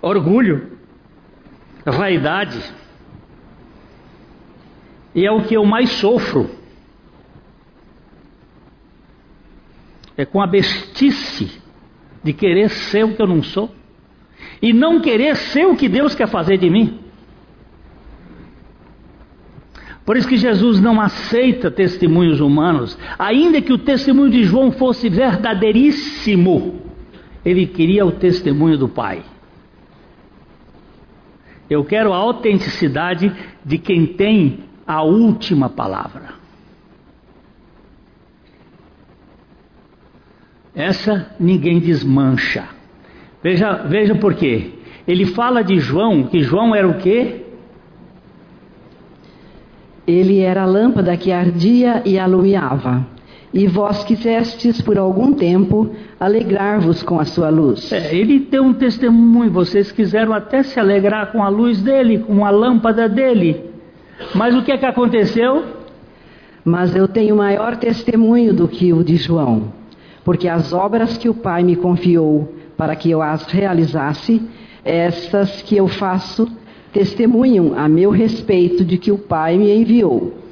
Orgulho, 0.00 0.78
vaidade. 1.84 2.58
E 5.14 5.26
é 5.26 5.30
o 5.30 5.42
que 5.42 5.54
eu 5.54 5.64
mais 5.64 5.90
sofro. 5.90 6.50
É 10.16 10.24
com 10.24 10.40
a 10.40 10.46
bestice 10.46 11.63
de 12.24 12.32
querer 12.32 12.70
ser 12.70 13.04
o 13.04 13.14
que 13.14 13.22
eu 13.22 13.26
não 13.26 13.42
sou 13.42 13.70
e 14.60 14.72
não 14.72 15.00
querer 15.00 15.36
ser 15.36 15.66
o 15.66 15.76
que 15.76 15.88
Deus 15.88 16.14
quer 16.14 16.26
fazer 16.26 16.56
de 16.56 16.70
mim. 16.70 16.98
Por 20.04 20.16
isso 20.16 20.28
que 20.28 20.36
Jesus 20.36 20.80
não 20.80 21.00
aceita 21.00 21.70
testemunhos 21.70 22.40
humanos, 22.40 22.98
ainda 23.18 23.60
que 23.62 23.72
o 23.72 23.78
testemunho 23.78 24.30
de 24.30 24.44
João 24.44 24.70
fosse 24.72 25.08
verdadeiríssimo, 25.08 26.80
ele 27.44 27.66
queria 27.66 28.04
o 28.04 28.12
testemunho 28.12 28.76
do 28.76 28.88
Pai. 28.88 29.22
Eu 31.68 31.84
quero 31.84 32.12
a 32.12 32.16
autenticidade 32.16 33.32
de 33.64 33.78
quem 33.78 34.06
tem 34.06 34.60
a 34.86 35.02
última 35.02 35.70
palavra. 35.70 36.43
Essa 40.74 41.30
ninguém 41.38 41.78
desmancha. 41.78 42.64
Veja, 43.42 43.84
veja 43.86 44.14
por 44.14 44.34
quê. 44.34 44.70
Ele 45.06 45.26
fala 45.26 45.62
de 45.62 45.78
João, 45.78 46.24
que 46.24 46.40
João 46.40 46.74
era 46.74 46.88
o 46.88 46.98
quê? 46.98 47.42
Ele 50.06 50.40
era 50.40 50.62
a 50.62 50.66
lâmpada 50.66 51.16
que 51.16 51.30
ardia 51.30 52.02
e 52.04 52.18
alumiava. 52.18 53.06
E 53.52 53.68
vós 53.68 54.02
quisestes 54.02 54.82
por 54.82 54.98
algum 54.98 55.32
tempo 55.32 55.90
alegrar-vos 56.18 57.02
com 57.02 57.20
a 57.20 57.24
sua 57.24 57.50
luz. 57.50 57.92
É, 57.92 58.14
ele 58.14 58.40
deu 58.40 58.64
um 58.64 58.72
testemunho, 58.72 59.50
vocês 59.50 59.92
quiseram 59.92 60.32
até 60.32 60.62
se 60.64 60.80
alegrar 60.80 61.30
com 61.30 61.42
a 61.42 61.48
luz 61.48 61.80
dele, 61.80 62.18
com 62.18 62.44
a 62.44 62.50
lâmpada 62.50 63.08
dele. 63.08 63.70
Mas 64.34 64.56
o 64.56 64.62
que 64.62 64.72
é 64.72 64.76
que 64.76 64.86
aconteceu? 64.86 65.64
Mas 66.64 66.96
eu 66.96 67.06
tenho 67.06 67.36
maior 67.36 67.76
testemunho 67.76 68.52
do 68.52 68.66
que 68.66 68.92
o 68.92 69.04
de 69.04 69.16
João, 69.16 69.72
porque 70.24 70.48
as 70.48 70.72
obras 70.72 71.16
que 71.16 71.28
o 71.28 71.34
Pai 71.34 71.62
me 71.62 71.76
confiou 71.76 72.54
para 72.76 72.96
que 72.96 73.10
eu 73.10 73.22
as 73.22 73.44
realizasse, 73.44 74.42
Estas 74.84 75.62
que 75.62 75.76
eu 75.76 75.88
faço 75.88 76.46
testemunham 76.92 77.76
a 77.76 77.88
meu 77.88 78.10
respeito 78.10 78.84
de 78.84 78.98
que 78.98 79.10
o 79.10 79.18
Pai 79.18 79.56
me 79.56 79.74
enviou. 79.74 80.43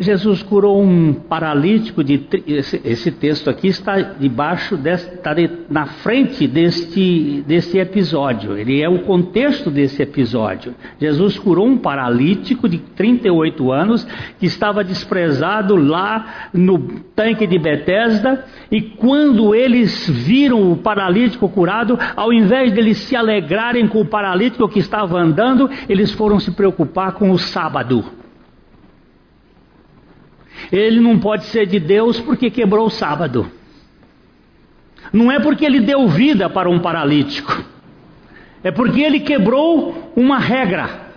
Jesus 0.00 0.42
curou 0.42 0.82
um 0.82 1.12
paralítico 1.12 2.02
de 2.02 2.26
esse, 2.46 2.80
esse 2.82 3.10
texto 3.10 3.50
aqui 3.50 3.68
está 3.68 4.00
debaixo 4.00 4.78
está 4.82 5.34
na 5.68 5.84
frente 5.84 6.46
deste 6.46 7.44
deste 7.46 7.76
episódio. 7.76 8.56
Ele 8.56 8.80
é 8.80 8.88
o 8.88 9.00
contexto 9.00 9.70
desse 9.70 10.00
episódio. 10.00 10.74
Jesus 10.98 11.38
curou 11.38 11.66
um 11.66 11.76
paralítico 11.76 12.66
de 12.66 12.78
38 12.78 13.70
anos 13.70 14.04
que 14.38 14.46
estava 14.46 14.82
desprezado 14.82 15.76
lá 15.76 16.48
no 16.54 16.78
tanque 17.14 17.46
de 17.46 17.58
Betesda 17.58 18.46
e 18.70 18.80
quando 18.80 19.54
eles 19.54 20.08
viram 20.08 20.72
o 20.72 20.76
paralítico 20.78 21.46
curado, 21.46 21.98
ao 22.16 22.32
invés 22.32 22.72
de 22.72 22.80
eles 22.80 22.96
se 22.96 23.14
alegrarem 23.14 23.86
com 23.86 24.00
o 24.00 24.06
paralítico 24.06 24.66
que 24.66 24.78
estava 24.78 25.20
andando, 25.20 25.68
eles 25.90 26.10
foram 26.10 26.40
se 26.40 26.52
preocupar 26.52 27.12
com 27.12 27.30
o 27.30 27.38
sábado. 27.38 28.19
Ele 30.70 31.00
não 31.00 31.18
pode 31.18 31.44
ser 31.46 31.66
de 31.66 31.78
Deus 31.80 32.20
porque 32.20 32.50
quebrou 32.50 32.86
o 32.86 32.90
sábado. 32.90 33.50
Não 35.12 35.30
é 35.30 35.40
porque 35.40 35.64
ele 35.64 35.80
deu 35.80 36.08
vida 36.08 36.48
para 36.48 36.68
um 36.68 36.78
paralítico. 36.78 37.64
É 38.62 38.70
porque 38.70 39.00
ele 39.00 39.20
quebrou 39.20 40.12
uma 40.14 40.38
regra. 40.38 41.10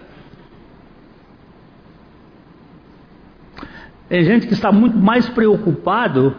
Tem 4.09 4.23
gente 4.23 4.47
que 4.47 4.53
está 4.53 4.71
muito 4.71 4.97
mais 4.97 5.27
preocupado 5.29 6.35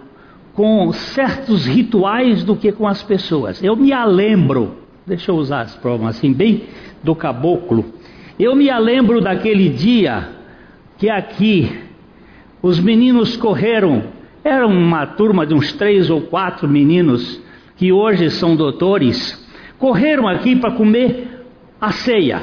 com 0.54 0.92
certos 0.92 1.66
rituais 1.66 2.44
do 2.44 2.54
que 2.54 2.70
com 2.72 2.86
as 2.86 3.02
pessoas. 3.02 3.62
Eu 3.62 3.76
me 3.76 3.92
lembro, 4.06 4.76
deixa 5.06 5.30
eu 5.30 5.36
usar 5.36 5.62
as 5.62 5.74
provas 5.76 6.16
assim, 6.16 6.32
bem 6.32 6.64
do 7.02 7.14
caboclo. 7.14 7.84
Eu 8.38 8.54
me 8.54 8.72
lembro 8.78 9.20
daquele 9.20 9.68
dia 9.68 10.28
que 10.98 11.10
aqui 11.10 11.80
os 12.64 12.80
meninos 12.80 13.36
correram, 13.36 14.04
era 14.42 14.66
uma 14.66 15.04
turma 15.04 15.46
de 15.46 15.52
uns 15.52 15.74
três 15.74 16.08
ou 16.08 16.22
quatro 16.22 16.66
meninos 16.66 17.38
que 17.76 17.92
hoje 17.92 18.30
são 18.30 18.56
doutores, 18.56 19.38
correram 19.78 20.26
aqui 20.26 20.56
para 20.56 20.70
comer 20.70 21.44
a 21.78 21.92
ceia. 21.92 22.40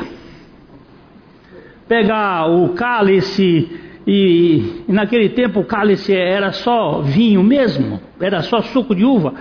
Pegar 1.88 2.46
o 2.52 2.70
cálice 2.70 3.68
e, 4.06 4.84
e, 4.88 4.92
naquele 4.94 5.30
tempo 5.30 5.62
o 5.62 5.66
cálice 5.66 6.14
era 6.14 6.52
só 6.52 7.02
vinho 7.02 7.42
mesmo, 7.42 8.00
era 8.20 8.44
só 8.44 8.62
suco 8.62 8.94
de 8.94 9.04
uva. 9.04 9.34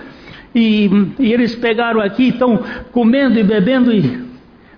E, 0.55 0.89
e 1.19 1.31
eles 1.31 1.53
pegaram 1.53 2.01
aqui, 2.01 2.29
estão 2.29 2.59
comendo 2.91 3.39
e 3.39 3.43
bebendo 3.43 3.93
e 3.93 4.19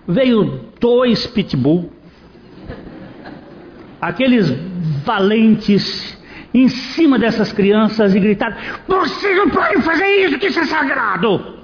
veio 0.05 0.65
dois 0.81 1.25
pitbull. 1.27 1.89
Aqueles 4.01 4.72
valentes 5.03 6.17
em 6.53 6.67
cima 6.67 7.17
dessas 7.17 7.51
crianças 7.51 8.13
e 8.13 8.19
gritar: 8.19 8.83
Vocês 8.87 9.37
não 9.37 9.49
podem 9.49 9.81
fazer 9.81 10.07
isso, 10.25 10.39
que 10.39 10.47
isso 10.47 10.59
é 10.59 10.65
sagrado! 10.65 11.63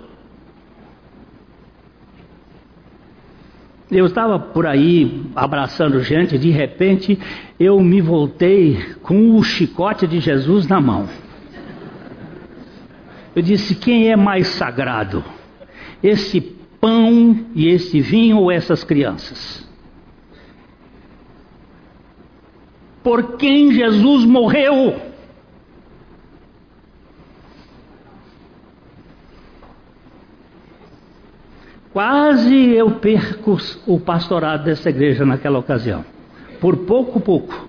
Eu 3.91 4.05
estava 4.05 4.37
por 4.37 4.67
aí 4.67 5.23
abraçando 5.35 6.03
gente, 6.03 6.37
de 6.37 6.51
repente 6.51 7.19
eu 7.59 7.79
me 7.79 7.99
voltei 8.01 8.77
com 9.01 9.35
o 9.35 9.43
chicote 9.43 10.05
de 10.05 10.19
Jesus 10.19 10.67
na 10.67 10.79
mão. 10.79 11.09
Eu 13.35 13.41
disse: 13.41 13.75
Quem 13.75 14.11
é 14.11 14.15
mais 14.15 14.47
sagrado? 14.47 15.23
Esse 16.03 16.39
pão 16.39 17.45
e 17.55 17.67
esse 17.67 17.99
vinho 17.99 18.37
ou 18.37 18.51
essas 18.51 18.83
crianças? 18.83 19.68
Por 23.09 23.37
quem 23.37 23.71
Jesus 23.71 24.23
morreu. 24.23 24.95
Quase 31.91 32.55
eu 32.69 32.91
perco 32.91 33.57
o 33.87 33.99
pastorado 33.99 34.65
dessa 34.65 34.91
igreja 34.91 35.25
naquela 35.25 35.57
ocasião. 35.57 36.05
Por 36.61 36.77
pouco, 36.85 37.19
pouco. 37.19 37.67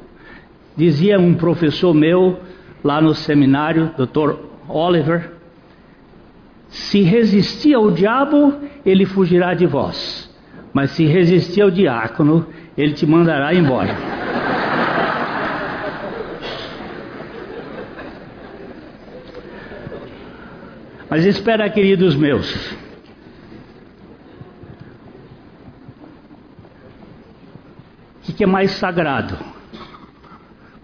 Dizia 0.76 1.18
um 1.18 1.32
professor 1.32 1.94
meu 1.94 2.38
lá 2.84 3.00
no 3.00 3.14
seminário, 3.14 3.94
Dr. 3.96 4.34
Oliver: 4.68 5.32
se 6.68 7.00
resistir 7.00 7.72
ao 7.72 7.90
diabo, 7.90 8.56
ele 8.84 9.06
fugirá 9.06 9.54
de 9.54 9.64
vós. 9.64 10.30
Mas 10.74 10.90
se 10.90 11.06
resistir 11.06 11.62
ao 11.62 11.70
diácono, 11.70 12.46
ele 12.76 12.92
te 12.92 13.06
mandará 13.06 13.54
embora. 13.54 14.39
Mas 21.10 21.26
espera, 21.26 21.68
queridos 21.68 22.14
meus. 22.14 22.72
O 28.28 28.32
que 28.32 28.44
é 28.44 28.46
mais 28.46 28.70
sagrado? 28.70 29.36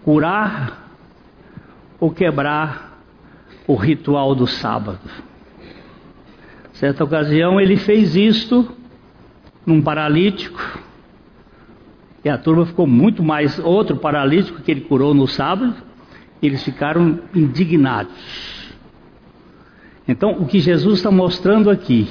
Curar 0.03 0.91
ou 1.97 2.11
quebrar 2.11 3.01
o 3.65 3.75
ritual 3.75 4.35
do 4.35 4.45
sábado? 4.45 4.99
Certa 6.73 7.05
ocasião 7.05 7.59
ele 7.59 7.77
fez 7.77 8.13
isto 8.17 8.69
num 9.65 9.81
paralítico. 9.81 10.59
E 12.25 12.29
a 12.29 12.37
turma 12.37 12.65
ficou 12.65 12.85
muito 12.85 13.23
mais. 13.23 13.57
Outro 13.59 13.95
paralítico 13.95 14.61
que 14.61 14.71
ele 14.71 14.81
curou 14.81 15.13
no 15.13 15.25
sábado. 15.25 15.73
Eles 16.41 16.61
ficaram 16.63 17.21
indignados. 17.33 18.56
Então, 20.07 20.31
o 20.39 20.45
que 20.45 20.59
Jesus 20.59 20.99
está 20.99 21.11
mostrando 21.11 21.69
aqui 21.69 22.07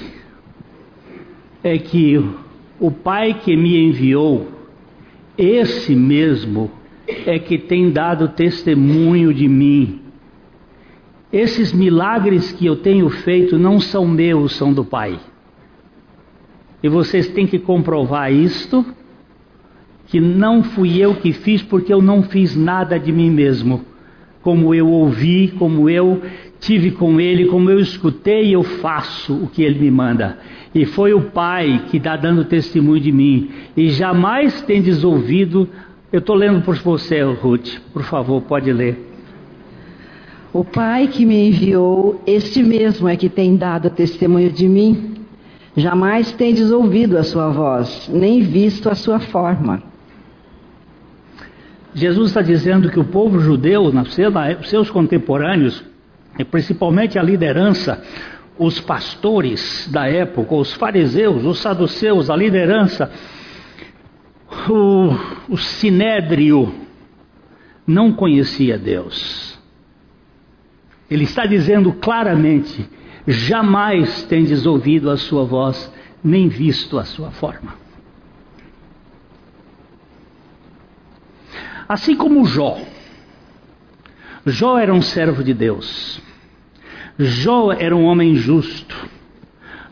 é 1.65 1.79
que 1.79 2.23
o 2.79 2.91
Pai 2.91 3.35
que 3.35 3.57
me 3.57 3.77
enviou, 3.89 4.49
esse 5.39 5.95
mesmo, 5.95 6.71
é 7.25 7.39
que 7.39 7.57
tem 7.57 7.91
dado 7.91 8.29
testemunho 8.29 9.33
de 9.33 9.49
mim. 9.49 10.03
Esses 11.33 11.73
milagres 11.73 12.53
que 12.53 12.67
eu 12.67 12.77
tenho 12.77 13.09
feito 13.09 13.59
não 13.59 13.81
são 13.81 14.07
meus, 14.07 14.53
são 14.53 14.73
do 14.73 14.85
Pai. 14.85 15.19
E 16.83 16.89
vocês 16.89 17.29
têm 17.29 17.47
que 17.47 17.59
comprovar 17.59 18.33
isto, 18.33 18.85
que 20.07 20.21
não 20.21 20.63
fui 20.63 20.99
eu 20.99 21.15
que 21.17 21.33
fiz, 21.33 21.63
porque 21.63 21.93
eu 21.93 22.03
não 22.03 22.23
fiz 22.23 22.55
nada 22.55 22.99
de 22.99 23.11
mim 23.11 23.31
mesmo. 23.31 23.85
Como 24.47 24.73
eu 24.73 24.89
ouvi, 24.89 25.49
como 25.59 25.91
eu 25.91 26.23
tive 26.61 26.93
com 26.93 27.21
ele, 27.21 27.47
como 27.47 27.69
eu 27.69 27.81
escutei, 27.81 28.55
eu 28.55 28.63
faço 28.63 29.35
o 29.35 29.49
que 29.49 29.61
ele 29.61 29.81
me 29.81 29.91
manda. 29.91 30.39
E 30.73 30.87
foi 30.87 31.13
o 31.13 31.23
Pai 31.23 31.87
que 31.91 31.97
está 31.97 32.17
dando 32.17 32.45
testemunho 32.45 33.01
de 33.01 33.11
mim. 33.11 33.51
E 33.77 33.91
jamais 33.91 34.63
tem 34.63 34.85
ouvido. 35.03 35.69
Eu 36.13 36.21
estou 36.21 36.37
lendo 36.37 36.63
por 36.63 36.77
você, 36.77 37.23
Ruth. 37.23 37.81
Por 37.93 38.05
favor, 38.05 38.41
pode 38.41 38.73
ler. 38.73 38.97
O 40.53 40.65
Pai 40.65 41.09
que 41.09 41.27
me 41.27 41.49
enviou, 41.49 42.23
este 42.25 42.63
mesmo 42.63 43.09
é 43.09 43.17
que 43.17 43.29
tem 43.29 43.57
dado 43.57 43.91
testemunho 43.91 44.53
de 44.53 44.69
mim. 44.69 45.15
Jamais 45.77 46.31
tendes 46.31 46.71
ouvido 46.71 47.19
a 47.19 47.25
sua 47.25 47.49
voz, 47.49 48.09
nem 48.15 48.43
visto 48.43 48.89
a 48.89 48.95
sua 48.95 49.19
forma. 49.19 49.96
Jesus 51.97 52.29
está 52.29 52.43
dizendo 52.43 52.91
que 52.91 53.01
o 53.01 53.05
povo 53.05 53.41
judeu, 53.41 53.91
seus 54.65 54.91
contemporâneos, 54.91 55.83
principalmente 56.51 57.19
a 57.19 57.23
liderança, 57.23 58.05
os 58.59 58.79
pastores 58.79 59.89
da 59.91 60.07
época, 60.07 60.55
os 60.55 60.75
fariseus, 60.75 61.43
os 61.43 61.59
saduceus, 61.59 62.29
a 62.29 62.37
liderança, 62.37 63.11
o, 64.69 65.55
o 65.55 65.57
sinédrio, 65.57 66.71
não 67.87 68.13
conhecia 68.13 68.77
Deus. 68.77 69.59
Ele 71.11 71.25
está 71.25 71.47
dizendo 71.47 71.95
claramente: 71.95 72.87
jamais 73.27 74.23
tendes 74.25 74.67
ouvido 74.67 75.11
a 75.11 75.17
sua 75.17 75.45
voz, 75.45 75.91
nem 76.23 76.47
visto 76.47 76.99
a 76.99 77.07
sua 77.07 77.31
forma. 77.31 77.86
Assim 81.89 82.17
como 82.17 82.45
Jó. 82.45 82.79
Jó 84.45 84.79
era 84.79 84.93
um 84.93 85.03
servo 85.03 85.43
de 85.43 85.55
Deus. 85.55 86.21
Jó 87.19 87.73
era 87.73 87.95
um 87.95 88.05
homem 88.05 88.37
justo. 88.37 89.09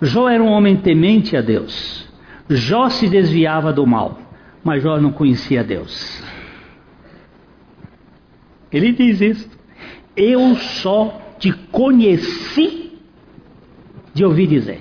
Jó 0.01 0.29
era 0.29 0.43
um 0.43 0.49
homem 0.49 0.77
temente 0.77 1.37
a 1.37 1.41
Deus. 1.41 2.09
Jó 2.49 2.89
se 2.91 3.09
desviava 3.09 3.73
do 3.73 3.87
mal, 3.87 4.19
mas 4.63 4.83
Jó 4.83 5.01
não 5.01 5.13
conhecia 5.13 5.65
Deus. 5.65 6.23
Ele 8.71 8.93
diz 8.93 9.21
isso. 9.21 9.51
Eu 10.17 10.57
só 10.57 11.21
te 11.39 11.53
conheci 11.53 12.93
de 14.13 14.25
ouvir 14.25 14.47
dizer. 14.47 14.81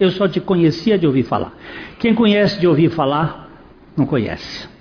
Eu 0.00 0.10
só 0.10 0.26
te 0.26 0.40
conhecia 0.40 0.98
de 0.98 1.06
ouvir 1.06 1.22
falar. 1.22 1.54
Quem 1.98 2.14
conhece 2.14 2.58
de 2.58 2.66
ouvir 2.66 2.90
falar, 2.90 3.48
não 3.96 4.04
conhece. 4.04 4.71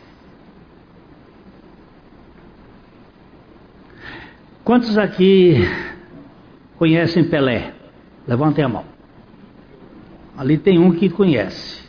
Quantos 4.64 4.96
aqui 4.98 5.56
conhecem 6.78 7.24
Pelé? 7.24 7.74
Levantem 8.28 8.64
a 8.64 8.70
mão. 8.70 8.86
Ali 10.38 10.58
tem 10.58 10.78
um 10.78 10.92
que 10.92 11.10
conhece. 11.10 11.82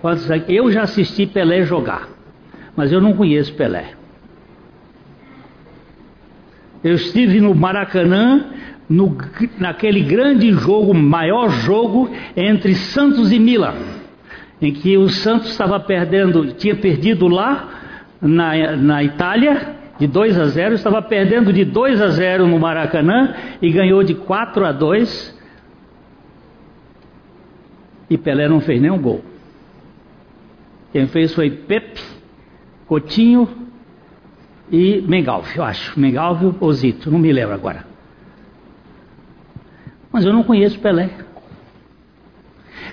Quantos 0.00 0.28
aqui? 0.30 0.56
Eu 0.56 0.70
já 0.72 0.82
assisti 0.82 1.24
Pelé 1.24 1.62
jogar, 1.62 2.08
mas 2.76 2.90
eu 2.90 3.00
não 3.00 3.12
conheço 3.12 3.54
Pelé. 3.54 3.92
Eu 6.82 6.94
estive 6.94 7.40
no 7.40 7.54
Maracanã, 7.54 8.44
no, 8.88 9.16
naquele 9.58 10.00
grande 10.00 10.50
jogo, 10.52 10.92
maior 10.92 11.48
jogo 11.48 12.10
entre 12.36 12.74
Santos 12.74 13.30
e 13.30 13.38
Milan, 13.38 13.74
em 14.60 14.72
que 14.72 14.98
o 14.98 15.08
Santos 15.08 15.50
estava 15.50 15.78
perdendo, 15.78 16.52
tinha 16.54 16.74
perdido 16.74 17.28
lá 17.28 17.68
na, 18.20 18.76
na 18.76 19.02
Itália 19.02 19.75
de 19.98 20.06
2 20.06 20.38
a 20.38 20.46
0, 20.46 20.74
estava 20.74 21.00
perdendo 21.02 21.52
de 21.52 21.64
2 21.64 22.00
a 22.00 22.08
0 22.08 22.46
no 22.46 22.58
Maracanã 22.58 23.34
e 23.60 23.70
ganhou 23.70 24.02
de 24.02 24.14
4 24.14 24.64
a 24.64 24.72
2. 24.72 25.36
E 28.08 28.18
Pelé 28.18 28.48
não 28.48 28.60
fez 28.60 28.80
nenhum 28.80 29.00
gol. 29.00 29.24
Quem 30.92 31.06
fez 31.06 31.34
foi 31.34 31.50
Pepe, 31.50 32.00
Coutinho 32.86 33.48
e 34.70 35.02
Mengalvio, 35.02 35.58
eu 35.58 35.64
acho. 35.64 35.98
Mengalvio 35.98 36.54
ou 36.60 36.72
Zito, 36.72 37.10
não 37.10 37.18
me 37.18 37.32
lembro 37.32 37.54
agora. 37.54 37.84
Mas 40.12 40.24
eu 40.24 40.32
não 40.32 40.42
conheço 40.42 40.78
Pelé. 40.78 41.25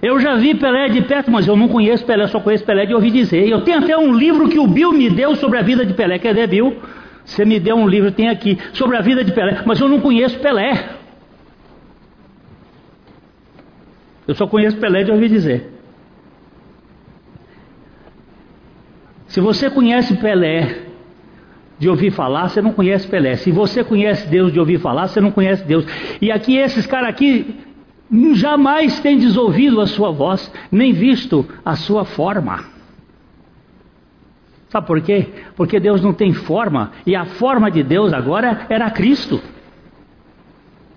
Eu 0.04 0.20
já 0.20 0.36
vi 0.36 0.54
Pelé 0.54 0.90
de 0.90 1.02
perto, 1.04 1.32
mas 1.32 1.48
eu 1.48 1.56
não 1.56 1.70
conheço 1.70 2.06
Pelé, 2.06 2.28
só 2.28 2.38
conheço 2.38 2.66
Pelé 2.66 2.86
de 2.86 2.94
ouvir 2.94 3.10
dizer. 3.10 3.48
Eu 3.48 3.62
tenho 3.62 3.78
até 3.80 3.98
um 3.98 4.14
livro 4.14 4.50
que 4.50 4.60
o 4.60 4.68
Bill 4.68 4.92
me 4.92 5.10
deu 5.10 5.34
sobre 5.38 5.58
a 5.58 5.62
vida 5.62 5.86
de 5.86 5.94
Pelé. 5.94 6.20
Quer 6.20 6.34
dizer, 6.34 6.48
Bill? 6.48 6.76
Você 7.24 7.46
me 7.46 7.58
deu 7.58 7.78
um 7.78 7.88
livro, 7.88 8.12
tem 8.12 8.28
aqui, 8.28 8.60
sobre 8.74 8.98
a 8.98 9.02
vida 9.02 9.24
de 9.24 9.32
Pelé, 9.32 9.64
mas 9.66 9.80
eu 9.80 9.88
não 9.88 10.02
conheço 10.02 10.38
Pelé. 10.40 10.90
Eu 14.28 14.36
só 14.36 14.46
conheço 14.46 14.76
Pelé 14.76 15.06
de 15.06 15.12
ouvir 15.12 15.30
dizer. 15.30 15.72
Se 19.28 19.40
você 19.40 19.70
conhece 19.70 20.18
Pelé 20.18 20.80
de 21.80 21.88
ouvir 21.88 22.12
falar, 22.12 22.50
você 22.50 22.62
não 22.62 22.74
conhece 22.74 23.08
Pelé. 23.08 23.38
Se 23.38 23.52
você 23.54 23.86
conhece 23.86 24.28
Deus 24.28 24.52
de 24.52 24.60
ouvir 24.60 24.80
falar, 24.80 25.08
você 25.08 25.22
não 25.22 25.32
conhece 25.32 25.64
Deus. 25.64 25.86
E 26.22 26.30
aqui 26.30 26.58
esses 26.58 26.86
caras 26.86 27.08
aqui 27.08 27.56
jamais 28.36 29.00
têm 29.00 29.18
desouvido 29.18 29.82
a 29.82 29.88
sua 29.88 30.12
voz, 30.12 30.52
nem 30.72 30.94
visto 30.94 31.48
a 31.66 31.76
sua 31.76 32.06
forma. 32.06 32.66
Sabe 34.70 34.88
por 34.88 35.02
quê? 35.02 35.28
Porque 35.56 35.80
Deus 35.80 36.02
não 36.02 36.14
tem 36.14 36.34
forma, 36.34 36.92
e 37.06 37.16
a 37.16 37.26
forma 37.26 37.70
de 37.70 37.84
Deus 37.84 38.12
agora 38.14 38.66
era 38.70 38.90
Cristo. 38.90 39.42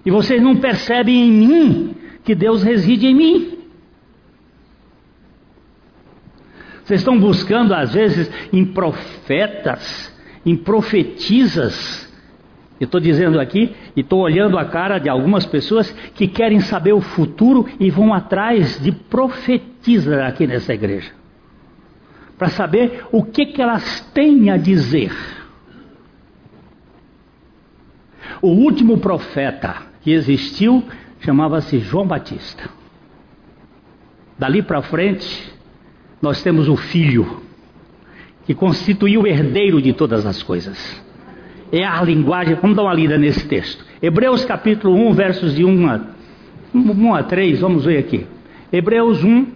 E 0.05 0.11
vocês 0.11 0.41
não 0.41 0.57
percebem 0.57 1.29
em 1.29 1.33
mim 1.33 1.95
que 2.25 2.35
Deus 2.35 2.63
reside 2.63 3.07
em 3.07 3.15
mim. 3.15 3.59
Vocês 6.85 7.01
estão 7.01 7.19
buscando, 7.19 7.75
às 7.75 7.93
vezes, 7.93 8.31
em 8.53 8.65
profetas, 8.65 10.15
em 10.45 10.57
profetizas, 10.57 12.06
eu 12.79 12.85
estou 12.85 13.01
dizendo 13.01 13.41
aqui 13.41 13.75
e 13.95 14.01
estou 14.01 14.21
olhando 14.21 14.59
a 14.59 14.65
cara 14.65 14.99
de 14.99 15.09
algumas 15.09 15.47
pessoas 15.47 15.91
que 16.15 16.29
querem 16.29 16.61
saber 16.61 16.93
o 16.93 17.01
futuro 17.01 17.67
e 17.81 17.91
vão 17.91 18.13
atrás 18.13 18.79
de 18.81 18.93
profetizas 18.93 20.19
aqui 20.21 20.47
nessa 20.47 20.75
igreja. 20.75 21.11
Para 22.37 22.49
saber 22.49 23.07
o 23.11 23.25
que, 23.25 23.47
que 23.47 23.63
elas 23.63 24.01
têm 24.13 24.51
a 24.51 24.59
dizer. 24.59 25.11
O 28.43 28.49
último 28.49 28.99
profeta 28.99 29.77
que 30.03 30.11
existiu 30.11 30.85
chamava-se 31.21 31.79
João 31.79 32.07
Batista. 32.07 32.69
Dali 34.39 34.63
para 34.63 34.83
frente, 34.83 35.51
nós 36.21 36.43
temos 36.43 36.69
o 36.69 36.77
filho, 36.77 37.41
que 38.45 38.55
constituiu 38.55 39.23
o 39.23 39.27
herdeiro 39.27 39.81
de 39.81 39.95
todas 39.95 40.27
as 40.27 40.43
coisas 40.43 41.06
é 41.73 41.85
a 41.85 42.03
linguagem. 42.03 42.57
Vamos 42.61 42.77
dar 42.77 42.83
uma 42.83 42.95
lida 42.95 43.19
nesse 43.19 43.47
texto. 43.47 43.85
Hebreus 44.01 44.45
capítulo 44.45 44.95
1, 44.95 45.13
versos 45.15 45.55
de 45.55 45.65
1 45.65 45.89
a, 45.89 46.01
1 46.75 47.15
a 47.15 47.23
3, 47.23 47.61
vamos 47.61 47.85
ver 47.85 47.99
aqui. 47.99 48.27
Hebreus 48.73 49.23
1. 49.25 49.47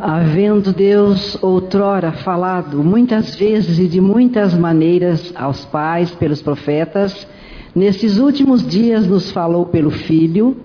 Havendo 0.00 0.72
Deus 0.72 1.42
outrora 1.42 2.12
falado 2.12 2.84
muitas 2.84 3.34
vezes 3.34 3.78
e 3.78 3.88
de 3.88 4.00
muitas 4.00 4.54
maneiras 4.54 5.32
aos 5.36 5.64
pais 5.64 6.12
pelos 6.12 6.40
profetas, 6.40 7.26
nesses 7.74 8.18
últimos 8.18 8.64
dias 8.64 9.06
nos 9.06 9.32
falou 9.32 9.66
pelo 9.66 9.90
Filho, 9.90 10.56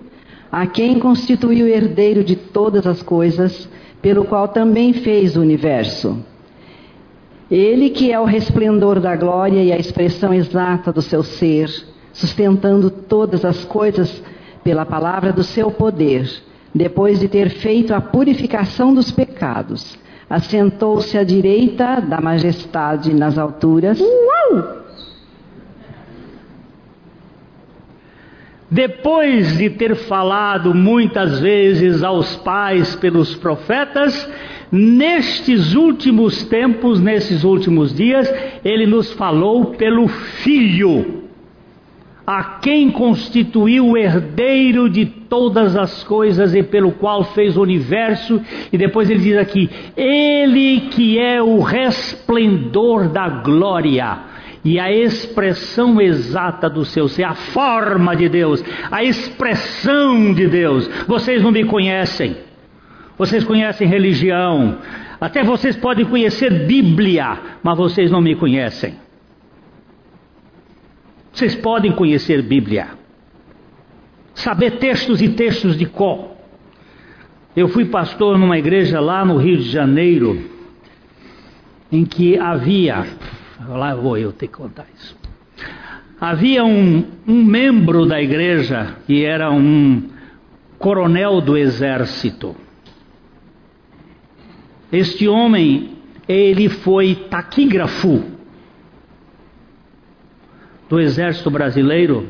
a 0.52 0.66
quem 0.66 1.00
constituiu 1.00 1.66
herdeiro 1.66 2.22
de 2.22 2.36
todas 2.36 2.86
as 2.86 3.02
coisas, 3.02 3.68
pelo 4.00 4.24
qual 4.24 4.46
também 4.46 4.92
fez 4.92 5.36
o 5.36 5.40
universo 5.40 6.24
ele 7.50 7.90
que 7.90 8.10
é 8.10 8.18
o 8.18 8.24
resplendor 8.24 9.00
da 9.00 9.14
glória 9.14 9.62
e 9.62 9.72
a 9.72 9.78
expressão 9.78 10.32
exata 10.32 10.92
do 10.92 11.02
seu 11.02 11.22
ser, 11.22 11.68
sustentando 12.12 12.90
todas 12.90 13.44
as 13.44 13.64
coisas 13.64 14.22
pela 14.62 14.86
palavra 14.86 15.32
do 15.32 15.42
seu 15.42 15.70
poder, 15.70 16.30
depois 16.74 17.20
de 17.20 17.28
ter 17.28 17.50
feito 17.50 17.94
a 17.94 18.00
purificação 18.00 18.94
dos 18.94 19.10
pecados, 19.10 19.98
assentou-se 20.28 21.16
à 21.18 21.22
direita 21.22 22.00
da 22.00 22.20
majestade 22.20 23.14
nas 23.14 23.36
alturas. 23.36 24.00
Uau! 24.00 24.84
Depois 28.70 29.56
de 29.58 29.70
ter 29.70 29.94
falado 29.94 30.74
muitas 30.74 31.38
vezes 31.38 32.02
aos 32.02 32.34
pais 32.36 32.96
pelos 32.96 33.36
profetas, 33.36 34.28
Nestes 34.70 35.74
últimos 35.74 36.44
tempos, 36.44 37.00
nesses 37.00 37.44
últimos 37.44 37.94
dias, 37.94 38.32
ele 38.64 38.86
nos 38.86 39.12
falou 39.12 39.66
pelo 39.66 40.08
Filho, 40.08 41.24
a 42.26 42.42
quem 42.60 42.90
constituiu 42.90 43.88
o 43.88 43.96
herdeiro 43.96 44.88
de 44.88 45.04
todas 45.04 45.76
as 45.76 46.02
coisas 46.04 46.54
e 46.54 46.62
pelo 46.62 46.92
qual 46.92 47.22
fez 47.24 47.56
o 47.56 47.62
universo, 47.62 48.40
e 48.72 48.78
depois 48.78 49.10
ele 49.10 49.20
diz 49.20 49.36
aqui: 49.36 49.68
Ele 49.96 50.88
que 50.90 51.18
é 51.18 51.42
o 51.42 51.60
resplendor 51.60 53.08
da 53.08 53.28
glória 53.28 54.34
e 54.64 54.80
a 54.80 54.90
expressão 54.90 56.00
exata 56.00 56.70
do 56.70 56.84
seu 56.84 57.06
ser, 57.06 57.24
a 57.24 57.34
forma 57.34 58.16
de 58.16 58.30
Deus, 58.30 58.64
a 58.90 59.04
expressão 59.04 60.32
de 60.32 60.46
Deus. 60.46 60.88
Vocês 61.06 61.42
não 61.42 61.52
me 61.52 61.64
conhecem 61.64 62.34
vocês 63.16 63.44
conhecem 63.44 63.86
religião, 63.86 64.78
até 65.20 65.42
vocês 65.44 65.76
podem 65.76 66.04
conhecer 66.04 66.66
Bíblia, 66.66 67.38
mas 67.62 67.78
vocês 67.78 68.10
não 68.10 68.20
me 68.20 68.34
conhecem. 68.34 68.94
Vocês 71.32 71.54
podem 71.54 71.92
conhecer 71.92 72.42
Bíblia, 72.42 72.88
saber 74.34 74.78
textos 74.78 75.20
e 75.22 75.30
textos 75.30 75.76
de 75.76 75.86
cor. 75.86 76.32
Eu 77.56 77.68
fui 77.68 77.84
pastor 77.84 78.36
numa 78.36 78.58
igreja 78.58 79.00
lá 79.00 79.24
no 79.24 79.36
Rio 79.36 79.56
de 79.56 79.70
Janeiro, 79.70 80.50
em 81.90 82.04
que 82.04 82.36
havia, 82.36 83.06
lá 83.68 83.94
vou 83.94 84.18
eu 84.18 84.32
ter 84.32 84.48
que 84.48 84.54
contar 84.54 84.86
isso. 84.94 85.16
Havia 86.20 86.64
um, 86.64 87.04
um 87.26 87.44
membro 87.44 88.06
da 88.06 88.20
igreja 88.20 88.96
que 89.06 89.24
era 89.24 89.50
um 89.52 90.08
coronel 90.78 91.40
do 91.40 91.56
exército. 91.56 92.56
Este 94.94 95.26
homem, 95.26 95.90
ele 96.28 96.68
foi 96.68 97.16
taquígrafo 97.28 98.22
do 100.88 101.00
exército 101.00 101.50
brasileiro. 101.50 102.28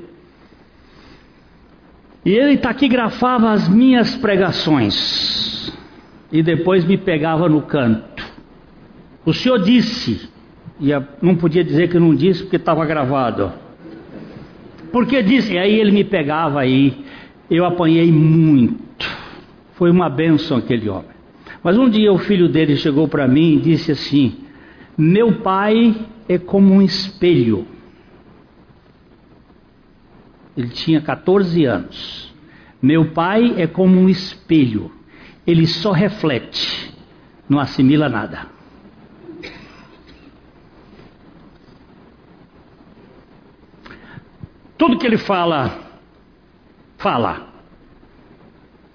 E 2.24 2.31
ele 2.31 2.57
taquigrafava 2.57 3.50
as 3.50 3.68
minhas 3.68 4.16
pregações. 4.16 5.77
E 6.33 6.42
depois 6.42 6.87
me 6.87 6.96
pegava 6.96 7.50
no 7.50 7.61
canto. 7.61 8.24
O 9.27 9.35
senhor 9.35 9.59
disse, 9.59 10.27
e 10.81 10.88
não 11.20 11.37
podia 11.37 11.62
dizer 11.62 11.90
que 11.90 11.98
não 11.98 12.14
disse 12.14 12.44
porque 12.44 12.57
estava 12.57 12.87
gravado. 12.87 13.53
Porque 14.90 15.22
disse, 15.22 15.53
e 15.53 15.59
aí 15.59 15.79
ele 15.79 15.90
me 15.90 16.03
pegava 16.03 16.61
aí. 16.61 17.05
Eu 17.50 17.66
apanhei 17.66 18.11
muito. 18.11 19.07
Foi 19.74 19.90
uma 19.90 20.09
benção 20.09 20.57
aquele 20.57 20.88
homem. 20.88 21.13
Mas 21.64 21.79
um 21.79 21.88
dia 21.88 22.12
o 22.12 22.18
filho 22.18 22.46
dele 22.46 22.77
chegou 22.77 23.09
para 23.09 23.27
mim 23.27 23.55
e 23.55 23.61
disse 23.61 23.90
assim: 23.90 24.44
Meu 24.96 25.40
pai 25.40 26.07
é 26.29 26.38
como 26.38 26.74
um 26.74 26.83
espelho. 26.83 27.66
Ele 30.55 30.68
tinha 30.68 31.00
14 31.00 31.64
anos. 31.64 32.35
Meu 32.85 33.12
pai 33.12 33.55
é 33.57 33.66
como 33.66 33.98
um 33.98 34.11
espelho, 34.11 34.92
ele 35.46 35.66
só 35.66 35.90
reflete, 35.90 36.94
não 37.48 37.59
assimila 37.59 38.11
nada. 38.11 38.46
Tudo 44.77 44.98
que 44.98 45.07
ele 45.07 45.16
fala, 45.16 45.79
fala, 46.98 47.48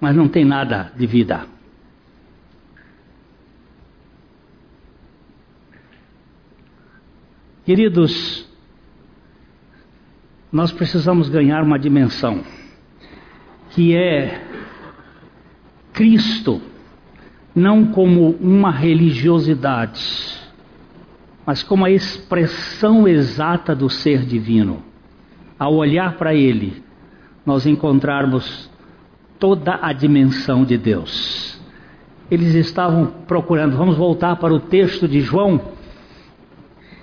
mas 0.00 0.14
não 0.14 0.28
tem 0.28 0.44
nada 0.44 0.92
de 0.96 1.04
vida. 1.04 1.46
Queridos, 7.64 8.48
nós 10.50 10.72
precisamos 10.72 11.28
ganhar 11.28 11.62
uma 11.62 11.78
dimensão 11.78 12.42
que 13.70 13.94
é 13.94 14.42
Cristo, 15.92 16.60
não 17.54 17.86
como 17.86 18.30
uma 18.40 18.70
religiosidade, 18.70 20.00
mas 21.44 21.62
como 21.62 21.84
a 21.84 21.90
expressão 21.90 23.06
exata 23.06 23.74
do 23.74 23.90
ser 23.90 24.24
divino. 24.24 24.82
Ao 25.58 25.74
olhar 25.74 26.16
para 26.16 26.34
Ele, 26.34 26.82
nós 27.44 27.66
encontrarmos 27.66 28.70
toda 29.38 29.78
a 29.82 29.92
dimensão 29.92 30.64
de 30.64 30.78
Deus. 30.78 31.60
Eles 32.30 32.54
estavam 32.54 33.06
procurando, 33.26 33.76
vamos 33.76 33.96
voltar 33.96 34.36
para 34.36 34.54
o 34.54 34.60
texto 34.60 35.06
de 35.06 35.20
João, 35.20 35.60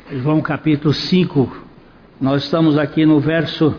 João 0.09 0.41
capítulo 0.41 0.93
5, 0.93 1.65
nós 2.21 2.45
estamos 2.45 2.77
aqui 2.77 3.05
no 3.05 3.19
verso 3.19 3.77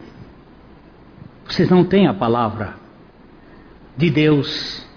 Vocês 1.46 1.70
não 1.70 1.84
têm 1.84 2.08
a 2.08 2.14
palavra 2.14 2.76
de 3.98 4.10
Deus. 4.10 4.88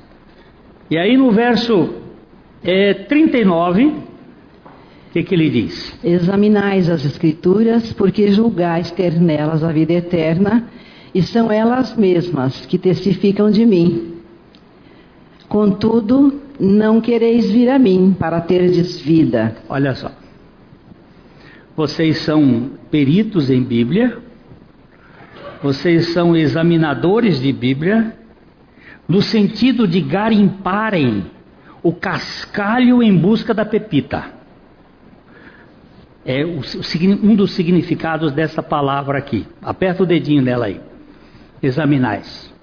E 0.88 0.97
aí 0.97 1.16
no 1.16 1.33
verso 1.33 1.92
é, 2.62 2.95
39, 2.95 3.87
o 3.87 3.95
que, 5.12 5.25
que 5.25 5.35
ele 5.35 5.51
diz? 5.51 5.99
Examinais 6.05 6.88
as 6.88 7.05
Escrituras, 7.05 7.92
porque 7.95 8.31
julgais 8.31 8.92
ter 8.92 9.21
nelas 9.21 9.64
a 9.64 9.73
vida 9.73 9.92
eterna, 9.92 10.68
e 11.12 11.21
são 11.21 11.51
elas 11.51 11.97
mesmas 11.97 12.64
que 12.64 12.79
testificam 12.79 13.51
de 13.51 13.66
mim. 13.66 14.18
Contudo, 15.49 16.42
não 16.61 17.01
quereis 17.01 17.51
vir 17.51 17.68
a 17.68 17.77
mim 17.77 18.14
para 18.16 18.40
terdes 18.40 19.01
vida. 19.01 19.57
Olha 19.68 19.97
só. 19.97 20.22
Vocês 21.83 22.18
são 22.18 22.71
peritos 22.92 23.51
em 23.51 23.61
Bíblia, 23.61 24.16
vocês 25.61 26.12
são 26.12 26.37
examinadores 26.37 27.40
de 27.40 27.53
Bíblia, 27.53 28.16
no 29.09 29.21
sentido 29.21 29.88
de 29.88 30.01
garimparem 30.01 31.25
o 31.83 31.92
cascalho 31.92 33.03
em 33.03 33.18
busca 33.18 33.53
da 33.53 33.64
pepita. 33.64 34.27
É 36.25 36.47
um 36.47 37.35
dos 37.35 37.51
significados 37.51 38.31
dessa 38.31 38.62
palavra 38.62 39.18
aqui. 39.18 39.45
Aperta 39.61 40.05
o 40.05 40.07
dedinho 40.07 40.40
nela 40.40 40.66
aí. 40.66 40.81
Examinais. 41.61 42.55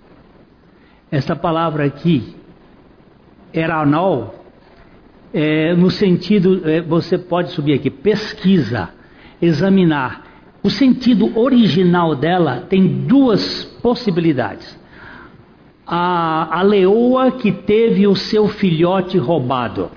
Essa 1.12 1.36
palavra 1.36 1.84
aqui, 1.84 2.38
eranol, 3.54 4.46
é, 5.34 5.76
no 5.76 5.92
sentido, 5.92 6.62
é, 6.64 6.80
você 6.80 7.18
pode 7.18 7.52
subir 7.52 7.74
aqui, 7.74 7.90
pesquisa 7.90 8.98
examinar. 9.42 10.24
O 10.62 10.70
sentido 10.70 11.38
original 11.40 12.16
dela 12.16 12.66
tem 12.70 13.06
duas 13.06 13.64
possibilidades. 13.82 14.78
A, 15.88 16.60
a 16.60 16.62
leoa 16.62 17.32
que 17.32 17.52
teve 17.52 18.06
o 18.06 18.16
seu 18.16 18.48
filhote 18.48 19.18
roubado. 19.18 19.90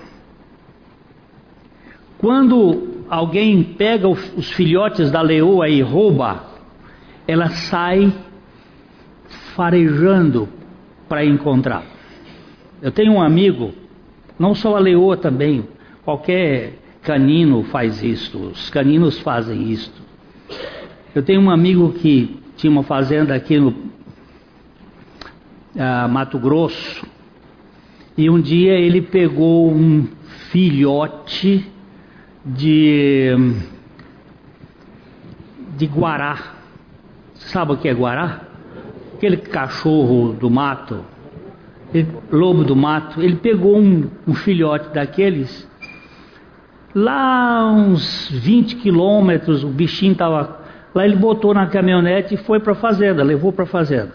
Quando 2.17 3.05
alguém 3.09 3.61
pega 3.61 4.07
os 4.07 4.49
filhotes 4.51 5.11
da 5.11 5.21
leoa 5.21 5.67
e 5.67 5.81
rouba, 5.81 6.43
ela 7.27 7.49
sai 7.49 8.11
farejando 9.55 10.47
para 11.07 11.25
encontrar. 11.25 11.83
Eu 12.81 12.91
tenho 12.91 13.13
um 13.13 13.21
amigo, 13.21 13.73
não 14.39 14.55
só 14.55 14.75
a 14.75 14.79
leoa 14.79 15.15
também, 15.15 15.67
qualquer 16.03 16.79
canino 17.03 17.63
faz 17.63 18.01
isto, 18.01 18.37
os 18.37 18.69
caninos 18.69 19.19
fazem 19.19 19.69
isto. 19.69 20.01
Eu 21.13 21.21
tenho 21.21 21.41
um 21.41 21.51
amigo 21.51 21.91
que 21.93 22.39
tinha 22.55 22.71
uma 22.71 22.83
fazenda 22.83 23.35
aqui 23.35 23.59
no 23.59 23.69
uh, 23.69 23.75
Mato 26.09 26.39
Grosso 26.39 27.05
e 28.17 28.29
um 28.29 28.39
dia 28.39 28.73
ele 28.73 29.01
pegou 29.01 29.71
um 29.71 30.07
filhote 30.51 31.69
de 32.45 33.31
de 35.77 35.85
guará. 35.87 36.53
Sabe 37.33 37.73
o 37.73 37.77
que 37.77 37.89
é 37.89 37.93
guará? 37.93 38.41
Aquele 39.15 39.37
cachorro 39.37 40.33
do 40.33 40.49
mato, 40.49 41.03
ele, 41.93 42.07
lobo 42.31 42.63
do 42.63 42.75
mato. 42.75 43.21
Ele 43.21 43.35
pegou 43.35 43.77
um, 43.77 44.09
um 44.27 44.33
filhote 44.33 44.93
daqueles 44.93 45.67
Lá 46.95 47.71
uns 47.71 48.29
20 48.29 48.75
quilômetros, 48.75 49.63
o 49.63 49.67
bichinho 49.67 50.11
estava. 50.11 50.61
Lá 50.93 51.05
ele 51.05 51.15
botou 51.15 51.53
na 51.53 51.65
caminhonete 51.65 52.35
e 52.35 52.37
foi 52.37 52.59
para 52.59 52.73
a 52.73 52.75
fazenda, 52.75 53.23
levou 53.23 53.51
para 53.51 53.63
a 53.63 53.67
fazenda. 53.67 54.13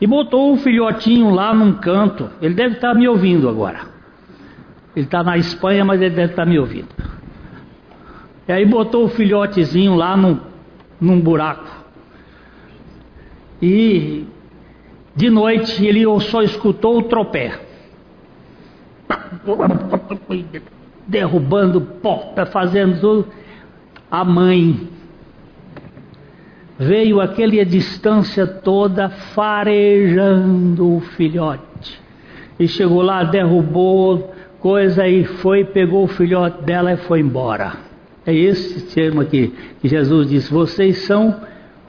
E 0.00 0.06
botou 0.06 0.52
o 0.52 0.56
filhotinho 0.56 1.30
lá 1.30 1.54
num 1.54 1.74
canto. 1.74 2.28
Ele 2.40 2.54
deve 2.54 2.74
estar 2.74 2.92
tá 2.92 2.94
me 2.94 3.06
ouvindo 3.06 3.48
agora. 3.48 3.82
Ele 4.96 5.06
está 5.06 5.22
na 5.22 5.38
Espanha, 5.38 5.84
mas 5.84 6.00
ele 6.00 6.14
deve 6.14 6.32
estar 6.32 6.44
tá 6.44 6.50
me 6.50 6.58
ouvindo. 6.58 6.88
E 8.48 8.52
aí 8.52 8.66
botou 8.66 9.04
o 9.04 9.08
filhotezinho 9.08 9.94
lá 9.94 10.16
num, 10.16 10.40
num 11.00 11.20
buraco. 11.20 11.70
E 13.60 14.26
de 15.14 15.30
noite 15.30 15.86
ele 15.86 16.04
só 16.20 16.42
escutou 16.42 16.98
o 16.98 17.02
tropé 17.02 17.71
derrubando 21.06 21.80
porta, 21.80 22.46
fazendo 22.46 23.00
tudo. 23.00 23.28
A 24.10 24.24
mãe 24.24 24.88
veio 26.78 27.20
aquele 27.20 27.64
distância 27.64 28.46
toda 28.46 29.08
farejando 29.08 30.96
o 30.96 31.00
filhote. 31.00 32.00
E 32.58 32.68
chegou 32.68 33.02
lá, 33.02 33.24
derrubou 33.24 34.32
coisa 34.60 35.08
e 35.08 35.24
foi, 35.24 35.64
pegou 35.64 36.04
o 36.04 36.08
filhote 36.08 36.62
dela 36.62 36.92
e 36.92 36.96
foi 36.96 37.20
embora. 37.20 37.72
É 38.24 38.32
esse 38.32 38.94
termo 38.94 39.20
aqui 39.20 39.52
que 39.80 39.88
Jesus 39.88 40.28
diz: 40.28 40.48
vocês 40.48 40.98
são 40.98 41.40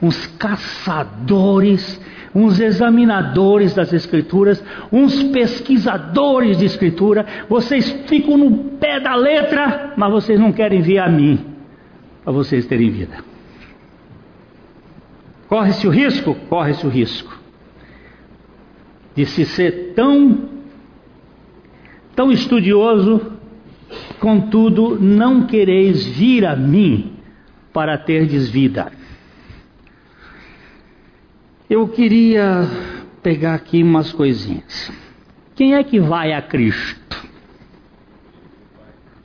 uns 0.02 0.26
caçadores 0.26 2.00
uns 2.34 2.58
examinadores 2.58 3.74
das 3.74 3.92
Escrituras, 3.92 4.62
uns 4.90 5.22
pesquisadores 5.24 6.58
de 6.58 6.64
Escritura. 6.64 7.24
Vocês 7.48 7.90
ficam 8.06 8.36
no 8.36 8.56
pé 8.78 8.98
da 9.00 9.14
letra, 9.14 9.94
mas 9.96 10.10
vocês 10.10 10.40
não 10.40 10.52
querem 10.52 10.82
vir 10.82 10.98
a 10.98 11.08
mim 11.08 11.38
para 12.24 12.32
vocês 12.32 12.66
terem 12.66 12.90
vida. 12.90 13.18
Corre-se 15.48 15.86
o 15.86 15.90
risco? 15.90 16.34
Corre-se 16.48 16.86
o 16.86 16.90
risco 16.90 17.44
de 19.14 19.24
se 19.24 19.44
ser 19.44 19.92
tão, 19.94 20.48
tão 22.16 22.32
estudioso, 22.32 23.32
contudo 24.18 24.98
não 25.00 25.46
quereis 25.46 26.04
vir 26.04 26.44
a 26.44 26.56
mim 26.56 27.12
para 27.72 27.96
terdes 27.96 28.48
vida. 28.48 28.90
Eu 31.68 31.88
queria 31.88 32.68
pegar 33.22 33.54
aqui 33.54 33.82
umas 33.82 34.12
coisinhas. 34.12 34.92
Quem 35.54 35.74
é 35.74 35.82
que 35.82 35.98
vai 35.98 36.34
a 36.34 36.42
Cristo? 36.42 37.26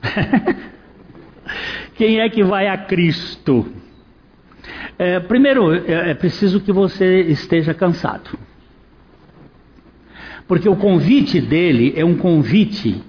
Quem 1.94 2.20
é 2.20 2.30
que 2.30 2.42
vai 2.42 2.66
a 2.66 2.78
Cristo? 2.78 3.70
É, 4.98 5.20
primeiro, 5.20 5.74
é, 5.74 6.12
é 6.12 6.14
preciso 6.14 6.60
que 6.60 6.72
você 6.72 7.20
esteja 7.24 7.74
cansado. 7.74 8.38
Porque 10.48 10.68
o 10.68 10.76
convite 10.76 11.42
dele 11.42 11.92
é 11.94 12.04
um 12.04 12.16
convite 12.16 13.02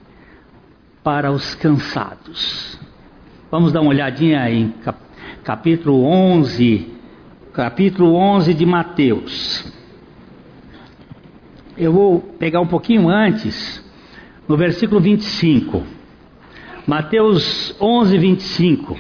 para 1.02 1.32
os 1.32 1.56
cansados. 1.56 2.78
Vamos 3.50 3.72
dar 3.72 3.80
uma 3.80 3.92
olhadinha 3.92 4.50
em 4.50 4.74
capítulo 5.42 6.04
11, 6.04 7.00
capítulo 7.54 8.14
11 8.16 8.54
de 8.54 8.66
Mateus. 8.66 9.66
Eu 11.78 11.92
vou 11.92 12.20
pegar 12.20 12.62
um 12.62 12.68
pouquinho 12.68 13.10
antes, 13.10 13.84
no 14.48 14.56
versículo 14.56 15.02
25. 15.02 15.84
Mateus 16.88 17.76
11, 17.80 18.18
25. 18.18 18.98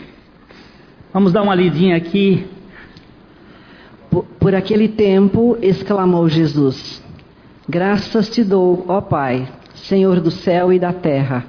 Vamos 1.13 1.31
dar 1.31 1.43
uma 1.43 1.55
lidinha 1.55 1.95
aqui. 1.95 2.45
Por, 4.09 4.25
por 4.39 4.53
aquele 4.53 4.89
tempo, 4.89 5.57
exclamou 5.61 6.27
Jesus: 6.27 7.01
Graças 7.69 8.29
te 8.29 8.43
dou, 8.43 8.83
ó 8.87 8.99
Pai, 8.99 9.47
Senhor 9.75 10.19
do 10.19 10.29
céu 10.29 10.73
e 10.73 10.79
da 10.79 10.91
terra 10.91 11.45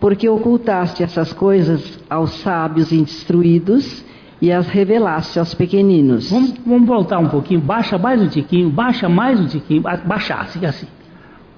porque 0.00 0.26
ocultaste 0.26 1.02
essas 1.02 1.30
coisas 1.30 2.00
aos 2.08 2.30
sábios 2.40 2.90
instruídos 2.90 4.02
e 4.40 4.50
as 4.50 4.66
revelaste 4.68 5.38
aos 5.38 5.54
pequeninos. 5.54 6.30
Vamos, 6.30 6.54
vamos 6.64 6.86
voltar 6.86 7.18
um 7.18 7.28
pouquinho, 7.28 7.60
baixa 7.60 7.98
mais 7.98 8.22
um 8.22 8.28
tiquinho, 8.28 8.70
baixa 8.70 9.08
mais 9.08 9.38
um 9.38 9.46
tiquinho, 9.46 9.82
baixar, 9.82 10.42
assim, 10.42 10.64
assim. 10.64 10.86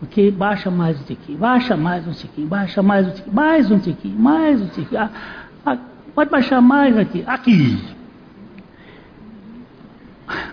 Ok? 0.03 0.33
Baixa 0.33 0.71
mais 0.71 1.01
um 1.01 1.05
tiquinho, 1.05 1.39
baixa 1.39 1.77
mais 1.77 2.07
um 2.07 2.13
tiquinho, 2.13 2.49
baixa 2.49 2.83
mais 2.83 3.07
um 3.07 3.11
tiquinho, 3.11 3.35
mais 3.35 3.71
um 3.71 3.79
tiquinho, 3.79 4.19
mais 4.19 4.61
um 4.61 4.67
tiquinho. 4.67 5.01
Ah, 5.01 5.11
ah, 5.65 5.79
pode 6.15 6.31
baixar 6.31 6.61
mais 6.61 6.99
aqui, 6.99 7.23
aqui. 7.25 7.79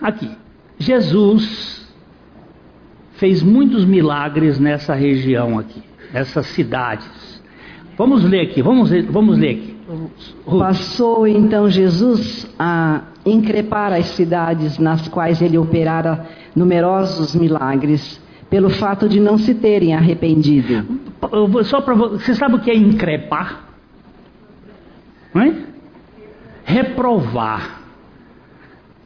Aqui. 0.00 0.30
Jesus 0.78 1.80
fez 3.14 3.42
muitos 3.42 3.84
milagres 3.84 4.58
nessa 4.58 4.94
região 4.94 5.58
aqui, 5.58 5.82
nessas 6.12 6.46
cidades. 6.46 7.42
Vamos 7.98 8.22
ler 8.24 8.42
aqui, 8.42 8.62
vamos, 8.62 8.90
vamos 9.10 9.36
ler 9.36 9.50
aqui. 9.50 9.69
Passou 10.58 11.26
então 11.26 11.68
Jesus 11.68 12.46
a 12.58 13.02
increpar 13.24 13.92
as 13.92 14.06
cidades 14.06 14.78
nas 14.78 15.08
quais 15.08 15.42
ele 15.42 15.58
operara 15.58 16.26
numerosos 16.54 17.34
milagres, 17.34 18.20
pelo 18.48 18.70
fato 18.70 19.08
de 19.08 19.20
não 19.20 19.38
se 19.38 19.54
terem 19.54 19.94
arrependido. 19.94 21.00
Só 21.64 21.80
para 21.80 21.94
você 21.94 22.34
sabe 22.34 22.56
o 22.56 22.60
que 22.60 22.70
é 22.70 22.76
increpar? 22.76 23.68
Não 25.34 25.42
é? 25.42 25.54
Reprovar. 26.64 27.80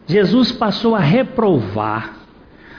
Jesus 0.07 0.53
passou 0.53 0.95
a 0.95 1.01
reprovar 1.01 2.15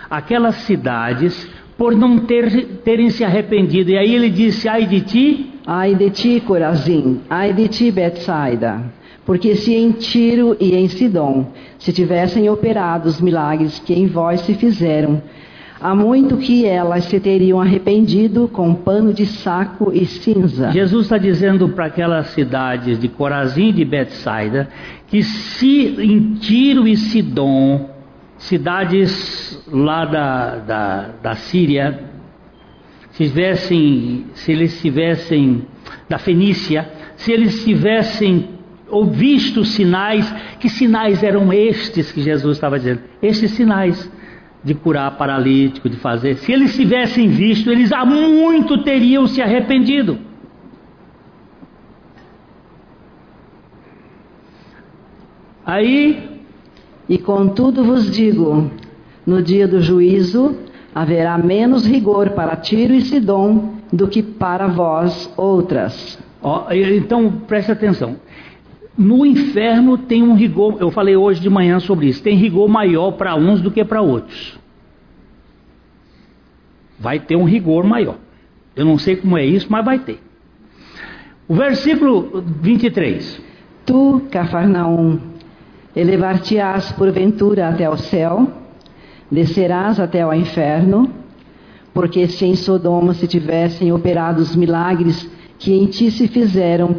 aquelas 0.10 0.56
cidades 0.58 1.50
por 1.78 1.96
não 1.96 2.20
ter, 2.20 2.80
terem 2.84 3.10
se 3.10 3.24
arrependido. 3.24 3.92
E 3.92 3.98
aí 3.98 4.14
ele 4.14 4.30
disse: 4.30 4.68
Ai 4.68 4.86
de 4.86 5.02
ti, 5.02 5.55
Ai 5.68 5.96
de 5.96 6.12
ti, 6.12 6.44
Corazim, 6.46 7.22
ai 7.28 7.52
de 7.52 7.68
ti, 7.68 7.92
Betsaida, 7.92 8.84
porque 9.26 9.56
se 9.56 9.74
em 9.74 9.94
Tiro 9.94 10.56
e 10.60 10.76
em 10.76 10.88
Sidom 10.88 11.48
se 11.80 11.92
tivessem 11.92 12.48
operado 12.50 13.10
os 13.10 13.20
milagres 13.20 13.80
que 13.80 13.92
em 13.94 14.06
vós 14.06 14.42
se 14.42 14.54
fizeram, 14.54 15.24
há 15.82 15.96
muito 15.96 16.38
que 16.38 16.68
elas 16.68 17.06
se 17.06 17.20
teriam 17.20 17.60
arrependido 17.60 18.48
com 18.48 18.76
pano 18.76 19.12
de 19.12 19.26
saco 19.26 19.92
e 19.92 20.06
cinza. 20.06 20.72
Jesus 20.72 21.06
está 21.06 21.18
dizendo 21.18 21.68
para 21.70 21.88
aquelas 21.88 22.28
cidades 22.28 23.00
de 23.00 23.08
Corazim 23.08 23.70
e 23.70 23.74
de 23.74 23.86
Betsaida 23.86 24.70
que 25.08 25.24
se 25.24 25.96
em 26.00 26.36
Tiro 26.36 26.88
e 26.88 26.96
Sidom, 26.96 27.90
cidades 28.38 29.64
lá 29.72 30.06
da, 30.06 30.56
da, 30.58 31.10
da 31.24 31.36
Síria, 31.36 32.15
tivessem, 33.16 34.26
se 34.34 34.52
eles 34.52 34.80
tivessem 34.82 35.66
da 36.08 36.18
Fenícia, 36.18 36.90
se 37.16 37.32
eles 37.32 37.64
tivessem 37.64 38.50
ou 38.90 39.06
visto 39.06 39.66
sinais, 39.66 40.32
que 40.60 40.70
sinais 40.70 41.24
eram 41.24 41.52
estes 41.52 42.12
que 42.12 42.22
Jesus 42.22 42.58
estava 42.58 42.78
dizendo? 42.78 43.02
Estes 43.22 43.52
sinais 43.52 44.10
de 44.64 44.74
curar 44.74 45.18
paralítico, 45.18 45.90
de 45.90 45.98
fazer. 45.98 46.36
Se 46.38 46.52
eles 46.52 46.76
tivessem 46.76 47.28
visto, 47.28 47.72
eles 47.72 47.92
há 47.92 48.06
muito 48.06 48.84
teriam 48.84 49.28
se 49.28 49.42
arrependido. 49.42 50.20
Aí, 55.66 56.42
e 57.10 57.18
contudo 57.18 57.84
vos 57.84 58.10
digo, 58.12 58.70
no 59.26 59.42
dia 59.42 59.68
do 59.68 59.82
juízo, 59.82 60.56
haverá 60.96 61.38
menos 61.38 61.86
rigor 61.86 62.30
para 62.30 62.56
Tiro 62.56 62.94
e 62.94 63.02
Sidom 63.02 63.74
do 63.92 64.08
que 64.08 64.24
para 64.24 64.68
vós 64.68 65.30
outras. 65.36 66.18
Oh, 66.42 66.62
então 66.72 67.30
preste 67.46 67.70
atenção. 67.70 68.16
No 68.98 69.26
inferno 69.26 69.98
tem 69.98 70.24
um 70.24 70.36
rigor, 70.36 70.78
eu 70.80 70.90
falei 70.90 71.18
hoje 71.18 71.42
de 71.42 71.50
manhã 71.50 71.82
sobre 71.82 72.08
isso, 72.08 72.24
tem 72.24 72.38
rigor 72.38 72.70
maior 72.70 73.12
para 73.12 73.36
uns 73.36 73.60
do 73.60 73.70
que 73.70 73.84
para 73.84 74.02
outros. 74.02 74.58
Vai 76.98 77.20
ter 77.20 77.36
um 77.36 77.44
rigor 77.44 77.84
maior. 77.84 78.16
Eu 78.74 78.86
não 78.86 78.98
sei 78.98 79.18
como 79.18 79.38
é 79.38 79.46
isso, 79.46 79.68
mas 79.70 79.84
vai 79.84 80.00
ter. 80.00 80.22
O 81.46 81.56
versículo 81.56 82.42
23. 82.62 83.42
Tu, 83.86 84.22
Cafarnaum, 84.32 85.20
elevar-te-ás 85.94 86.94
porventura 86.94 87.68
até 87.68 87.90
o 87.90 87.98
céu? 87.98 88.65
Descerás 89.30 90.00
até 90.00 90.22
ao 90.22 90.34
inferno, 90.34 91.12
porque 91.94 92.28
se 92.28 92.46
em 92.46 92.56
Sodoma 92.56 93.14
se 93.14 93.28
tivessem 93.28 93.92
operado 93.92 94.42
os 94.42 94.56
milagres 94.56 95.30
que 95.58 95.74
em 95.74 95.86
ti 95.86 96.12
se 96.12 96.28
fizeram, 96.28 96.96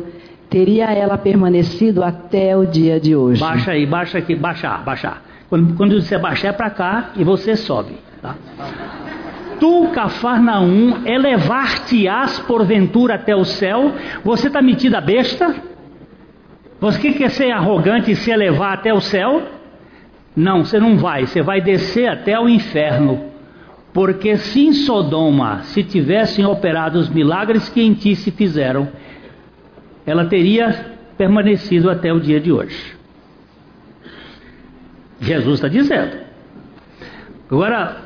teria 0.48 0.86
ela 0.86 1.18
permanecido 1.18 2.02
até 2.02 2.56
o 2.56 2.64
dia 2.64 2.98
de 2.98 3.14
hoje. 3.14 3.40
Baixa 3.40 3.72
aí, 3.72 3.86
baixa 3.86 4.18
aqui, 4.18 4.34
baixar, 4.34 4.82
baixar. 4.84 5.22
Quando, 5.48 5.74
quando 5.74 6.00
você 6.00 6.18
baixar 6.18 6.48
é 6.48 6.52
para 6.52 6.70
cá 6.70 7.10
e 7.16 7.22
você 7.22 7.56
sobe. 7.56 7.94
Tá? 8.20 8.34
Tu, 9.60 9.88
Cafarnaum, 9.94 11.06
elevar-te-ás 11.06 12.38
porventura 12.40 13.14
até 13.14 13.34
o 13.34 13.44
céu? 13.44 13.92
Você 14.24 14.48
está 14.48 14.60
metida 14.60 15.00
besta? 15.00 15.54
Você 16.80 17.12
quer 17.12 17.30
ser 17.30 17.50
arrogante 17.52 18.10
e 18.10 18.16
se 18.16 18.30
elevar 18.30 18.74
até 18.74 18.92
o 18.92 19.00
céu? 19.00 19.42
Não, 20.36 20.64
você 20.64 20.78
não 20.78 20.98
vai, 20.98 21.26
você 21.26 21.40
vai 21.40 21.62
descer 21.62 22.08
até 22.08 22.38
o 22.38 22.46
inferno. 22.46 23.30
Porque 23.92 24.36
se 24.36 24.66
em 24.66 24.72
Sodoma 24.74 25.62
se 25.62 25.82
tivessem 25.82 26.44
operado 26.44 26.98
os 26.98 27.08
milagres 27.08 27.70
que 27.70 27.80
em 27.80 27.94
ti 27.94 28.14
se 28.14 28.30
fizeram, 28.30 28.88
ela 30.04 30.26
teria 30.26 30.94
permanecido 31.16 31.88
até 31.88 32.12
o 32.12 32.20
dia 32.20 32.38
de 32.38 32.52
hoje. 32.52 32.94
Jesus 35.18 35.54
está 35.54 35.68
dizendo. 35.68 36.18
Agora, 37.50 37.96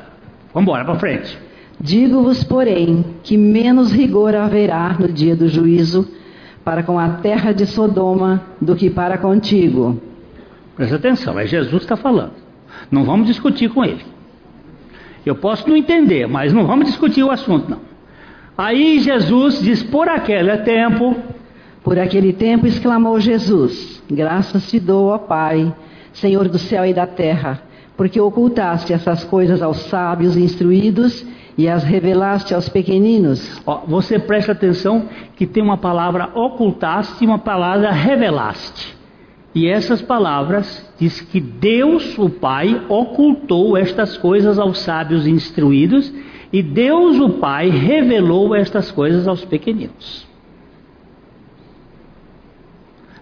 vamos 0.53 0.69
embora 0.69 0.85
para 0.85 0.95
frente. 0.95 1.37
Digo-vos, 1.77 2.43
porém, 2.45 3.03
que 3.23 3.35
menos 3.35 3.91
rigor 3.91 4.33
haverá 4.35 4.95
no 4.97 5.09
dia 5.09 5.35
do 5.35 5.49
juízo 5.49 6.07
para 6.63 6.83
com 6.83 6.97
a 6.97 7.09
terra 7.17 7.51
de 7.51 7.65
Sodoma 7.65 8.41
do 8.61 8.75
que 8.75 8.89
para 8.89 9.17
contigo. 9.17 9.99
Presta 10.81 10.95
atenção, 10.95 11.37
é 11.37 11.45
Jesus 11.45 11.85
que 11.85 11.93
está 11.93 11.95
falando. 11.95 12.31
Não 12.89 13.03
vamos 13.03 13.27
discutir 13.27 13.69
com 13.69 13.85
ele. 13.85 14.03
Eu 15.23 15.35
posso 15.35 15.69
não 15.69 15.77
entender, 15.77 16.27
mas 16.27 16.51
não 16.51 16.65
vamos 16.65 16.87
discutir 16.87 17.23
o 17.23 17.29
assunto, 17.29 17.69
não. 17.69 17.81
Aí 18.57 18.99
Jesus 18.99 19.61
diz: 19.61 19.83
Por 19.83 20.09
aquele 20.09 20.57
tempo. 20.57 21.15
Por 21.83 21.99
aquele 21.99 22.33
tempo 22.33 22.65
exclamou 22.65 23.19
Jesus: 23.19 24.01
Graças 24.09 24.71
te 24.71 24.79
dou, 24.79 25.09
ó 25.09 25.19
Pai, 25.19 25.71
Senhor 26.13 26.49
do 26.49 26.57
céu 26.57 26.83
e 26.83 26.95
da 26.95 27.05
terra, 27.05 27.61
porque 27.95 28.19
ocultaste 28.19 28.91
essas 28.91 29.23
coisas 29.23 29.61
aos 29.61 29.81
sábios 29.81 30.35
instruídos 30.35 31.23
e 31.55 31.69
as 31.69 31.83
revelaste 31.83 32.55
aos 32.55 32.67
pequeninos. 32.67 33.61
Ó, 33.67 33.83
você 33.85 34.17
presta 34.17 34.53
atenção 34.53 35.07
que 35.35 35.45
tem 35.45 35.61
uma 35.61 35.77
palavra 35.77 36.31
ocultaste 36.33 37.23
e 37.23 37.27
uma 37.27 37.37
palavra 37.37 37.91
revelaste. 37.91 38.99
E 39.53 39.67
essas 39.67 40.01
palavras 40.01 40.89
diz 40.97 41.19
que 41.19 41.39
Deus, 41.41 42.17
o 42.17 42.29
Pai, 42.29 42.85
ocultou 42.87 43.75
estas 43.75 44.17
coisas 44.17 44.57
aos 44.57 44.79
sábios 44.79 45.27
instruídos 45.27 46.11
e 46.53 46.61
Deus, 46.61 47.19
o 47.19 47.31
Pai, 47.31 47.69
revelou 47.69 48.55
estas 48.55 48.91
coisas 48.91 49.27
aos 49.27 49.43
pequeninos. 49.43 50.27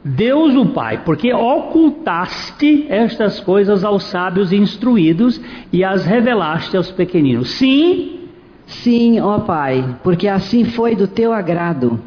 Deus, 0.03 0.55
o 0.55 0.67
Pai, 0.67 1.03
porque 1.03 1.34
ocultaste 1.34 2.86
estas 2.89 3.39
coisas 3.39 3.84
aos 3.84 4.03
sábios 4.03 4.53
instruídos 4.53 5.41
e 5.73 5.84
as 5.84 6.05
revelaste 6.05 6.77
aos 6.77 6.91
pequeninos. 6.91 7.51
Sim, 7.51 8.30
sim, 8.65 9.19
ó 9.19 9.39
Pai, 9.39 9.97
porque 10.03 10.27
assim 10.27 10.63
foi 10.63 10.95
do 10.95 11.07
teu 11.07 11.34
agrado. 11.34 11.99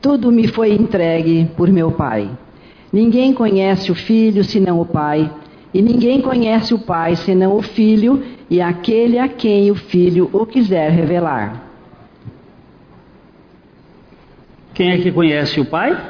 Tudo 0.00 0.32
me 0.32 0.46
foi 0.46 0.72
entregue 0.72 1.50
por 1.56 1.68
meu 1.68 1.90
Pai. 1.92 2.30
Ninguém 2.92 3.32
conhece 3.32 3.92
o 3.92 3.94
Filho 3.94 4.42
senão 4.42 4.80
o 4.80 4.86
Pai, 4.86 5.30
e 5.72 5.82
ninguém 5.82 6.20
conhece 6.20 6.72
o 6.72 6.78
Pai 6.78 7.14
senão 7.16 7.56
o 7.56 7.62
Filho 7.62 8.22
e 8.48 8.60
aquele 8.60 9.18
a 9.18 9.28
quem 9.28 9.70
o 9.70 9.74
Filho 9.74 10.30
o 10.32 10.46
quiser 10.46 10.90
revelar. 10.90 11.62
Quem 14.72 14.92
é 14.92 14.98
que 14.98 15.10
conhece 15.10 15.60
o 15.60 15.64
Pai? 15.64 16.00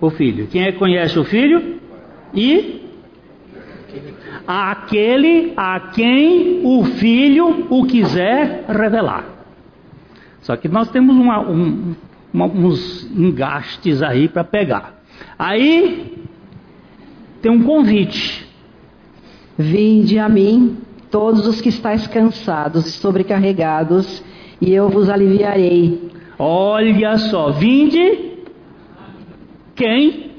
O 0.00 0.08
Filho. 0.08 0.46
Quem 0.46 0.62
é 0.62 0.72
que 0.72 0.78
conhece 0.78 1.18
o 1.18 1.24
Filho? 1.24 1.80
E 2.32 2.82
aquele 4.46 5.52
a 5.56 5.80
quem 5.80 6.60
o 6.64 6.84
Filho 6.84 7.66
o 7.70 7.86
quiser 7.86 8.64
revelar. 8.68 9.24
Só 10.40 10.56
que 10.56 10.68
nós 10.68 10.90
temos 10.90 11.16
uma, 11.16 11.40
um, 11.40 11.94
uma, 12.32 12.46
uns 12.46 13.10
engastes 13.16 14.02
aí 14.02 14.28
para 14.28 14.44
pegar. 14.44 14.93
Aí 15.38 16.26
tem 17.42 17.50
um 17.50 17.62
convite. 17.62 18.46
Vinde 19.56 20.18
a 20.18 20.28
mim, 20.28 20.78
todos 21.10 21.46
os 21.46 21.60
que 21.60 21.68
estáis 21.68 22.06
cansados 22.06 22.86
e 22.86 22.92
sobrecarregados, 22.92 24.22
e 24.60 24.72
eu 24.72 24.88
vos 24.88 25.08
aliviarei. 25.08 26.10
Olha 26.38 27.16
só, 27.18 27.50
vinde 27.50 28.34
quem? 29.74 30.32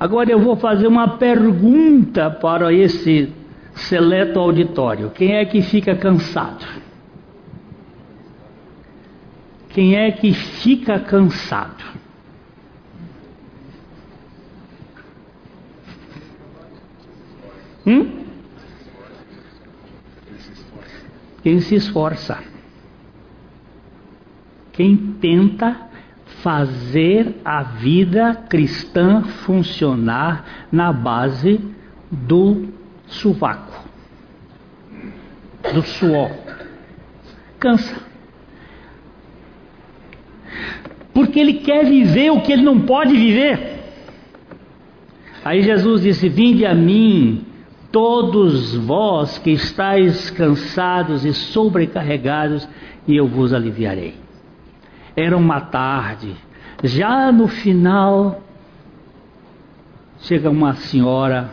Agora 0.00 0.30
eu 0.30 0.38
vou 0.38 0.56
fazer 0.56 0.86
uma 0.86 1.16
pergunta 1.18 2.30
para 2.30 2.72
esse 2.72 3.32
seleto 3.74 4.38
auditório: 4.38 5.10
quem 5.10 5.34
é 5.34 5.44
que 5.44 5.60
fica 5.60 5.94
cansado? 5.96 6.64
Quem 9.70 9.96
é 9.96 10.10
que 10.10 10.32
fica 10.32 10.98
cansado? 10.98 11.97
Hum? 17.88 18.24
Quem 21.42 21.58
se 21.60 21.76
esforça. 21.76 22.38
Quem 24.72 24.94
tenta 25.18 25.88
fazer 26.42 27.36
a 27.42 27.62
vida 27.62 28.34
cristã 28.48 29.22
funcionar 29.22 30.68
na 30.70 30.92
base 30.92 31.58
do 32.10 32.68
sovaco, 33.06 33.88
do 35.72 35.82
suor. 35.82 36.30
Cansa. 37.58 37.96
Porque 41.14 41.40
ele 41.40 41.54
quer 41.54 41.86
viver 41.86 42.30
o 42.30 42.42
que 42.42 42.52
ele 42.52 42.62
não 42.62 42.80
pode 42.82 43.16
viver. 43.16 43.78
Aí 45.44 45.62
Jesus 45.62 46.02
disse: 46.02 46.28
Vinde 46.28 46.64
a 46.64 46.74
mim, 46.74 47.47
todos 47.90 48.74
vós 48.74 49.38
que 49.38 49.50
estáis 49.50 50.30
cansados 50.30 51.24
e 51.24 51.32
sobrecarregados, 51.32 52.68
e 53.06 53.16
eu 53.16 53.26
vos 53.26 53.52
aliviarei. 53.52 54.14
Era 55.16 55.36
uma 55.36 55.60
tarde, 55.60 56.36
já 56.84 57.32
no 57.32 57.48
final, 57.48 58.42
chega 60.20 60.50
uma 60.50 60.74
senhora 60.74 61.50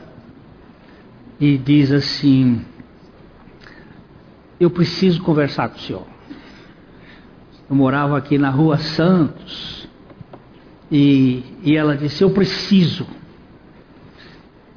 e 1.40 1.58
diz 1.58 1.92
assim: 1.92 2.64
Eu 4.60 4.70
preciso 4.70 5.22
conversar 5.24 5.70
com 5.70 5.78
o 5.78 5.82
senhor. 5.82 6.08
Eu 7.70 7.76
morava 7.76 8.18
aqui 8.18 8.38
na 8.38 8.50
rua 8.50 8.78
Santos 8.78 9.88
e, 10.92 11.44
e 11.64 11.76
ela 11.76 11.98
disse: 11.98 12.24
Eu 12.24 12.30
preciso. 12.30 13.08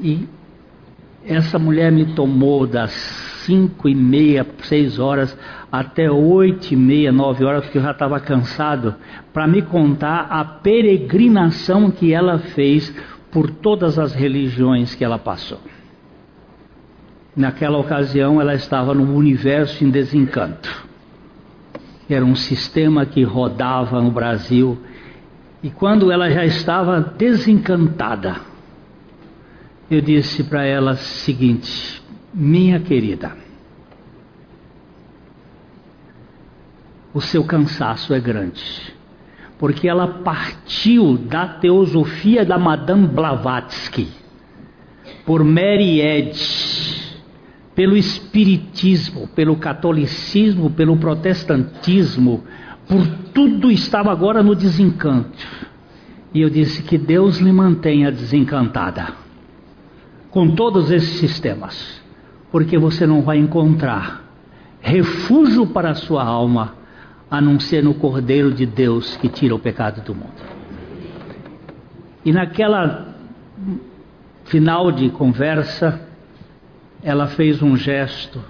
E 0.00 0.28
essa 1.28 1.58
mulher 1.58 1.92
me 1.92 2.14
tomou 2.14 2.66
das 2.66 2.90
cinco 3.44 3.88
e 3.88 3.94
meia, 3.94 4.46
seis 4.62 4.98
horas 4.98 5.36
até 5.70 6.10
oito 6.10 6.72
e 6.72 6.76
meia, 6.76 7.12
nove 7.12 7.44
horas, 7.44 7.64
porque 7.64 7.78
eu 7.78 7.82
já 7.82 7.90
estava 7.90 8.18
cansado, 8.18 8.94
para 9.32 9.46
me 9.46 9.60
contar 9.62 10.26
a 10.30 10.42
peregrinação 10.44 11.90
que 11.90 12.12
ela 12.12 12.38
fez 12.38 12.94
por 13.30 13.50
todas 13.50 13.98
as 13.98 14.14
religiões 14.14 14.94
que 14.94 15.04
ela 15.04 15.18
passou. 15.18 15.60
Naquela 17.36 17.78
ocasião, 17.78 18.40
ela 18.40 18.54
estava 18.54 18.94
num 18.94 19.14
universo 19.14 19.84
em 19.84 19.90
desencanto. 19.90 20.86
Era 22.08 22.24
um 22.24 22.34
sistema 22.34 23.04
que 23.04 23.22
rodava 23.22 24.00
no 24.00 24.10
Brasil. 24.10 24.78
E 25.62 25.68
quando 25.70 26.10
ela 26.10 26.30
já 26.30 26.44
estava 26.44 27.00
desencantada, 27.00 28.36
eu 29.90 30.00
disse 30.00 30.44
para 30.44 30.64
ela 30.64 30.92
o 30.92 30.96
seguinte: 30.96 32.02
minha 32.32 32.78
querida, 32.78 33.32
o 37.14 37.20
seu 37.20 37.44
cansaço 37.44 38.12
é 38.12 38.20
grande, 38.20 38.92
porque 39.58 39.88
ela 39.88 40.06
partiu 40.06 41.16
da 41.16 41.46
teosofia 41.48 42.44
da 42.44 42.58
Madame 42.58 43.06
Blavatsky, 43.06 44.08
por 45.24 45.42
Mary 45.42 46.00
Edge, 46.00 47.16
pelo 47.74 47.96
espiritismo, 47.96 49.26
pelo 49.28 49.56
catolicismo, 49.56 50.70
pelo 50.70 50.98
protestantismo, 50.98 52.44
por 52.86 53.06
tudo 53.32 53.70
estava 53.70 54.12
agora 54.12 54.42
no 54.42 54.54
desencanto. 54.54 55.46
E 56.34 56.42
eu 56.42 56.50
disse 56.50 56.82
que 56.82 56.98
Deus 56.98 57.38
lhe 57.38 57.50
mantenha 57.50 58.12
desencantada 58.12 59.27
com 60.30 60.54
todos 60.54 60.90
esses 60.90 61.18
sistemas, 61.18 62.02
porque 62.50 62.78
você 62.78 63.06
não 63.06 63.22
vai 63.22 63.38
encontrar 63.38 64.28
refúgio 64.80 65.66
para 65.66 65.90
a 65.90 65.94
sua 65.94 66.24
alma 66.24 66.74
a 67.30 67.40
não 67.40 67.60
ser 67.60 67.82
no 67.82 67.94
Cordeiro 67.94 68.52
de 68.52 68.64
Deus 68.64 69.16
que 69.16 69.28
tira 69.28 69.54
o 69.54 69.58
pecado 69.58 70.00
do 70.02 70.14
mundo. 70.14 70.58
E 72.24 72.32
naquela 72.32 73.14
final 74.44 74.90
de 74.90 75.10
conversa, 75.10 76.00
ela 77.02 77.26
fez 77.26 77.62
um 77.62 77.76
gesto, 77.76 78.42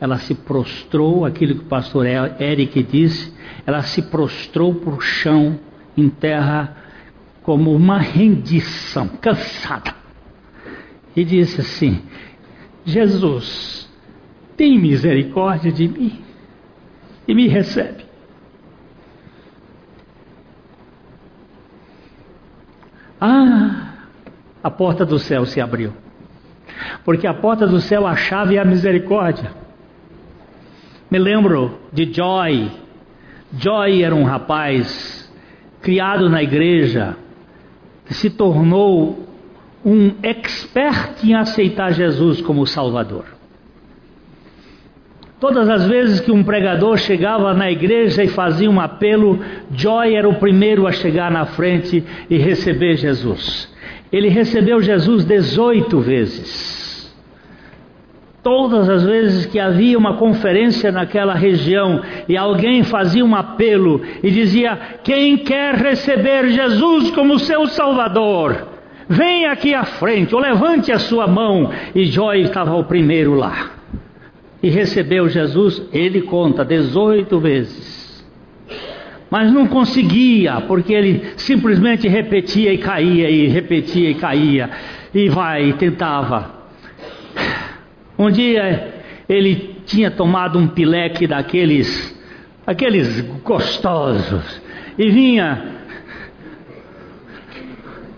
ela 0.00 0.18
se 0.18 0.34
prostrou, 0.34 1.24
aquilo 1.24 1.54
que 1.54 1.62
o 1.62 1.68
pastor 1.68 2.06
Eric 2.06 2.82
disse, 2.82 3.32
ela 3.66 3.82
se 3.82 4.02
prostrou 4.02 4.74
para 4.74 4.94
o 4.94 5.00
chão, 5.00 5.58
em 5.96 6.08
terra, 6.08 6.76
como 7.42 7.74
uma 7.74 7.98
rendição, 7.98 9.06
cansada. 9.20 9.94
E 11.16 11.24
disse 11.24 11.60
assim: 11.60 12.02
Jesus, 12.84 13.90
tem 14.56 14.78
misericórdia 14.78 15.72
de 15.72 15.88
mim 15.88 16.22
e 17.26 17.34
me 17.34 17.48
recebe. 17.48 18.04
Ah, 23.20 23.94
a 24.62 24.70
porta 24.70 25.04
do 25.04 25.18
céu 25.18 25.46
se 25.46 25.60
abriu. 25.60 25.92
Porque 27.04 27.26
a 27.26 27.34
porta 27.34 27.66
do 27.66 27.80
céu, 27.80 28.06
a 28.06 28.16
chave 28.16 28.56
é 28.56 28.60
a 28.60 28.64
misericórdia. 28.64 29.52
Me 31.10 31.18
lembro 31.18 31.78
de 31.92 32.12
Joy. 32.12 32.70
Joy 33.52 34.02
era 34.02 34.14
um 34.14 34.24
rapaz 34.24 35.32
criado 35.80 36.28
na 36.28 36.42
igreja 36.42 37.16
se 38.06 38.30
tornou 38.30 39.33
um 39.84 40.14
expert 40.22 41.22
em 41.22 41.34
aceitar 41.34 41.92
Jesus 41.92 42.40
como 42.40 42.66
Salvador. 42.66 43.24
Todas 45.38 45.68
as 45.68 45.86
vezes 45.86 46.20
que 46.20 46.32
um 46.32 46.42
pregador 46.42 46.96
chegava 46.96 47.52
na 47.52 47.70
igreja 47.70 48.24
e 48.24 48.28
fazia 48.28 48.70
um 48.70 48.80
apelo, 48.80 49.40
Joy 49.72 50.14
era 50.14 50.26
o 50.26 50.36
primeiro 50.36 50.86
a 50.86 50.92
chegar 50.92 51.30
na 51.30 51.44
frente 51.44 52.02
e 52.30 52.38
receber 52.38 52.96
Jesus. 52.96 53.70
Ele 54.10 54.28
recebeu 54.28 54.80
Jesus 54.80 55.24
18 55.24 56.00
vezes. 56.00 57.14
Todas 58.42 58.88
as 58.88 59.02
vezes 59.02 59.44
que 59.44 59.58
havia 59.58 59.98
uma 59.98 60.16
conferência 60.16 60.90
naquela 60.92 61.34
região 61.34 62.00
e 62.28 62.36
alguém 62.36 62.82
fazia 62.82 63.24
um 63.24 63.34
apelo 63.34 64.00
e 64.22 64.30
dizia: 64.30 64.78
Quem 65.02 65.38
quer 65.38 65.74
receber 65.74 66.48
Jesus 66.50 67.10
como 67.10 67.38
seu 67.38 67.66
Salvador, 67.66 68.73
venha 69.08 69.52
aqui 69.52 69.74
à 69.74 69.84
frente 69.84 70.34
ou 70.34 70.40
levante 70.40 70.92
a 70.92 70.98
sua 70.98 71.26
mão. 71.26 71.70
E 71.94 72.04
Joy 72.06 72.42
estava 72.42 72.74
o 72.74 72.84
primeiro 72.84 73.34
lá 73.34 73.74
e 74.64 74.70
recebeu 74.70 75.28
Jesus, 75.28 75.82
ele 75.92 76.22
conta 76.22 76.64
18 76.64 77.38
vezes. 77.38 78.24
Mas 79.30 79.52
não 79.52 79.66
conseguia, 79.66 80.58
porque 80.62 80.94
ele 80.94 81.22
simplesmente 81.36 82.08
repetia 82.08 82.72
e 82.72 82.78
caía, 82.78 83.28
e 83.28 83.46
repetia 83.46 84.08
e 84.08 84.14
caía, 84.14 84.70
e 85.14 85.28
vai, 85.28 85.68
e 85.68 85.72
tentava. 85.74 86.64
Um 88.18 88.30
dia 88.30 89.02
ele 89.28 89.80
tinha 89.84 90.10
tomado 90.10 90.58
um 90.58 90.66
pileque 90.66 91.26
daqueles, 91.26 92.18
aqueles 92.66 93.20
gostosos, 93.42 94.62
e 94.96 95.10
vinha 95.10 95.62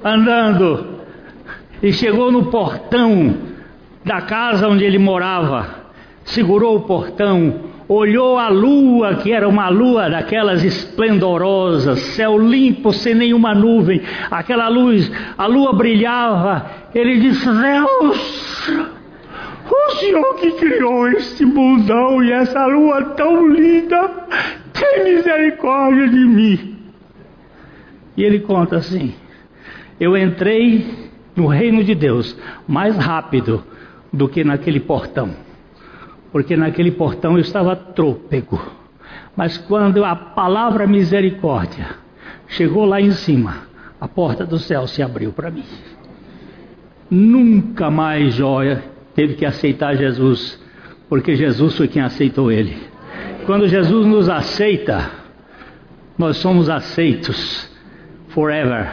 andando 0.07 1.01
e 1.83 1.93
chegou 1.93 2.31
no 2.31 2.47
portão 2.47 3.37
da 4.05 4.21
casa 4.21 4.69
onde 4.69 4.85
ele 4.85 4.99
morava, 4.99 5.67
segurou 6.25 6.77
o 6.77 6.81
portão, 6.83 7.63
olhou 7.89 8.39
a 8.39 8.49
lua, 8.49 9.17
que 9.17 9.33
era 9.33 9.49
uma 9.49 9.69
lua 9.69 10.09
daquelas 10.09 10.63
esplendorosas, 10.63 11.99
céu 11.99 12.39
limpo, 12.39 12.93
sem 12.93 13.15
nenhuma 13.15 13.53
nuvem, 13.53 14.01
aquela 14.31 14.69
luz, 14.69 15.11
a 15.37 15.47
lua 15.47 15.73
brilhava. 15.73 16.71
Ele 16.95 17.19
disse: 17.19 17.45
Deus, 17.45 18.71
o 19.69 19.91
Senhor 19.97 20.35
que 20.37 20.53
criou 20.53 21.09
este 21.09 21.45
mundão 21.45 22.23
e 22.23 22.31
essa 22.31 22.65
lua 22.67 23.03
tão 23.17 23.49
linda, 23.49 24.09
tem 24.73 25.05
misericórdia 25.05 26.09
de 26.09 26.25
mim. 26.25 26.77
E 28.17 28.23
ele 28.23 28.39
conta 28.41 28.77
assim: 28.77 29.13
Eu 29.99 30.17
entrei 30.17 31.11
no 31.35 31.47
reino 31.47 31.83
de 31.83 31.95
Deus 31.95 32.37
mais 32.69 32.97
rápido 32.97 33.65
do 34.13 34.29
que 34.29 34.45
naquele 34.45 34.81
portão, 34.81 35.31
porque 36.31 36.57
naquele 36.57 36.91
portão 36.91 37.33
eu 37.33 37.41
estava 37.41 37.75
trôpego. 37.75 38.61
Mas 39.35 39.57
quando 39.57 40.05
a 40.05 40.15
palavra 40.15 40.87
misericórdia 40.87 41.89
chegou 42.47 42.85
lá 42.85 43.01
em 43.01 43.13
cima, 43.13 43.67
a 44.01 44.07
porta 44.07 44.45
do 44.45 44.59
céu 44.59 44.87
se 44.87 45.03
abriu 45.03 45.33
para 45.33 45.51
mim. 45.51 45.65
Nunca 47.11 47.91
mais 47.91 48.35
Joia 48.35 48.85
teve 49.15 49.35
que 49.35 49.47
aceitar 49.47 49.97
Jesus, 49.97 50.63
porque 51.09 51.37
Jesus 51.37 51.77
foi 51.77 51.89
quem 51.89 52.03
aceitou 52.03 52.53
ele. 52.53 52.77
Quando 53.47 53.69
Jesus 53.69 54.07
nos 54.07 54.29
aceita, 54.29 55.11
nós 56.19 56.37
somos 56.39 56.69
aceitos 56.69 57.71
forever 58.29 58.89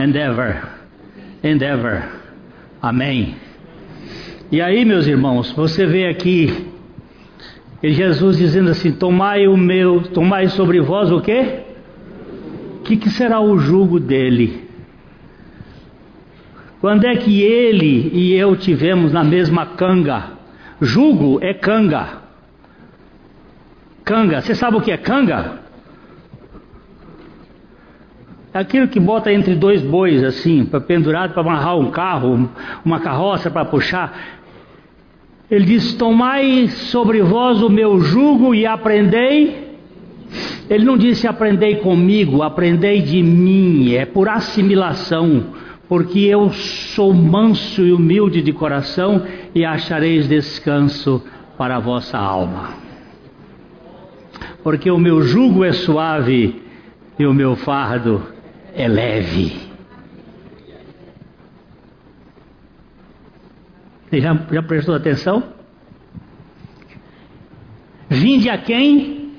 and 0.00 1.62
ever. 1.62 2.08
Amém. 2.80 3.34
E 4.50 4.60
aí, 4.60 4.84
meus 4.84 5.06
irmãos, 5.06 5.52
você 5.52 5.86
vê 5.86 6.06
aqui 6.08 6.68
Jesus 7.82 8.38
dizendo 8.38 8.70
assim: 8.70 8.92
Tomai 8.92 9.46
o 9.46 9.56
meu, 9.56 10.02
tomai 10.02 10.48
sobre 10.48 10.80
vós 10.80 11.12
o 11.12 11.20
quê? 11.20 11.60
O 12.78 12.82
que, 12.82 12.96
que 12.96 13.10
será 13.10 13.40
o 13.40 13.58
jugo 13.58 14.00
dele? 14.00 14.68
Quando 16.80 17.04
é 17.04 17.14
que 17.16 17.42
ele 17.42 18.10
e 18.14 18.34
eu 18.34 18.56
tivemos 18.56 19.12
na 19.12 19.22
mesma 19.22 19.66
canga? 19.66 20.30
Jugo 20.80 21.38
é 21.42 21.52
canga. 21.52 22.20
Canga, 24.02 24.40
você 24.40 24.54
sabe 24.54 24.78
o 24.78 24.80
que 24.80 24.90
é 24.90 24.96
canga? 24.96 25.60
É 28.52 28.58
aquilo 28.58 28.88
que 28.88 28.98
bota 28.98 29.32
entre 29.32 29.54
dois 29.54 29.80
bois 29.80 30.24
assim, 30.24 30.64
para 30.64 30.80
pendurado 30.80 31.32
para 31.32 31.42
amarrar 31.42 31.78
um 31.78 31.90
carro, 31.90 32.50
uma 32.84 32.98
carroça 32.98 33.48
para 33.48 33.64
puxar. 33.64 34.40
Ele 35.48 35.64
diz: 35.64 35.94
Tomai 35.94 36.66
sobre 36.66 37.22
vós 37.22 37.62
o 37.62 37.70
meu 37.70 38.00
jugo 38.00 38.52
e 38.52 38.66
aprendei. 38.66 39.70
Ele 40.68 40.84
não 40.84 40.96
disse 40.96 41.26
aprendei 41.28 41.76
comigo, 41.76 42.42
aprendei 42.42 43.02
de 43.02 43.22
mim, 43.22 43.92
é 43.94 44.04
por 44.04 44.28
assimilação, 44.28 45.46
porque 45.88 46.20
eu 46.20 46.50
sou 46.50 47.12
manso 47.12 47.82
e 47.82 47.92
humilde 47.92 48.40
de 48.40 48.52
coração 48.52 49.24
e 49.52 49.64
achareis 49.64 50.28
descanso 50.28 51.24
para 51.58 51.76
a 51.76 51.80
vossa 51.80 52.16
alma. 52.18 52.70
Porque 54.62 54.90
o 54.90 54.98
meu 54.98 55.22
jugo 55.22 55.64
é 55.64 55.72
suave 55.72 56.62
e 57.18 57.26
o 57.26 57.34
meu 57.34 57.56
fardo 57.56 58.22
é 58.80 58.88
leve. 58.88 59.70
Você 64.08 64.20
já, 64.20 64.34
já 64.50 64.62
prestou 64.62 64.94
atenção? 64.94 65.42
Vinde 68.08 68.50
a 68.50 68.58
quem? 68.58 69.34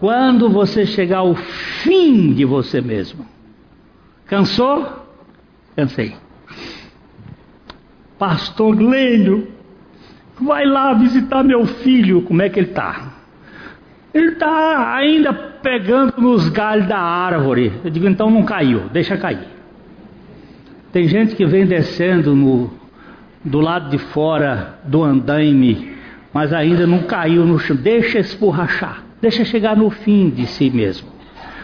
Quando 0.00 0.48
você 0.48 0.86
chegar 0.86 1.18
ao 1.18 1.34
fim 1.34 2.32
de 2.32 2.44
você 2.44 2.80
mesmo. 2.80 3.26
Cansou? 4.26 5.06
Cansei. 5.74 6.16
Pastor 8.18 8.74
Glênio, 8.74 9.48
vai 10.40 10.64
lá 10.64 10.94
visitar 10.94 11.42
meu 11.42 11.66
filho. 11.66 12.22
Como 12.22 12.40
é 12.40 12.48
que 12.48 12.60
ele 12.60 12.70
está? 12.70 13.12
Ele 14.14 14.32
está 14.32 14.94
ainda 14.94 15.34
pegando 15.66 16.14
nos 16.18 16.48
galhos 16.48 16.86
da 16.86 16.96
árvore. 16.96 17.72
Eu 17.82 17.90
digo, 17.90 18.08
então 18.08 18.30
não 18.30 18.44
caiu, 18.44 18.82
deixa 18.92 19.16
cair. 19.16 19.48
Tem 20.92 21.08
gente 21.08 21.34
que 21.34 21.44
vem 21.44 21.66
descendo 21.66 22.36
no, 22.36 22.70
do 23.44 23.58
lado 23.58 23.90
de 23.90 23.98
fora 23.98 24.78
do 24.84 25.02
andaime, 25.02 25.90
mas 26.32 26.52
ainda 26.52 26.86
não 26.86 27.00
caiu 27.02 27.44
no 27.44 27.58
chão. 27.58 27.74
Deixa 27.74 28.20
esborrachar, 28.20 29.02
deixa 29.20 29.44
chegar 29.44 29.76
no 29.76 29.90
fim 29.90 30.30
de 30.30 30.46
si 30.46 30.70
mesmo. 30.70 31.08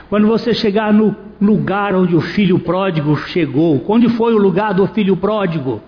Quando 0.08 0.26
você 0.26 0.52
chegar 0.52 0.92
no 0.92 1.14
lugar 1.40 1.94
onde 1.94 2.16
o 2.16 2.20
filho 2.20 2.58
pródigo 2.58 3.16
chegou, 3.16 3.84
onde 3.86 4.08
foi 4.08 4.34
o 4.34 4.38
lugar 4.38 4.74
do 4.74 4.84
filho 4.88 5.16
pródigo? 5.16 5.80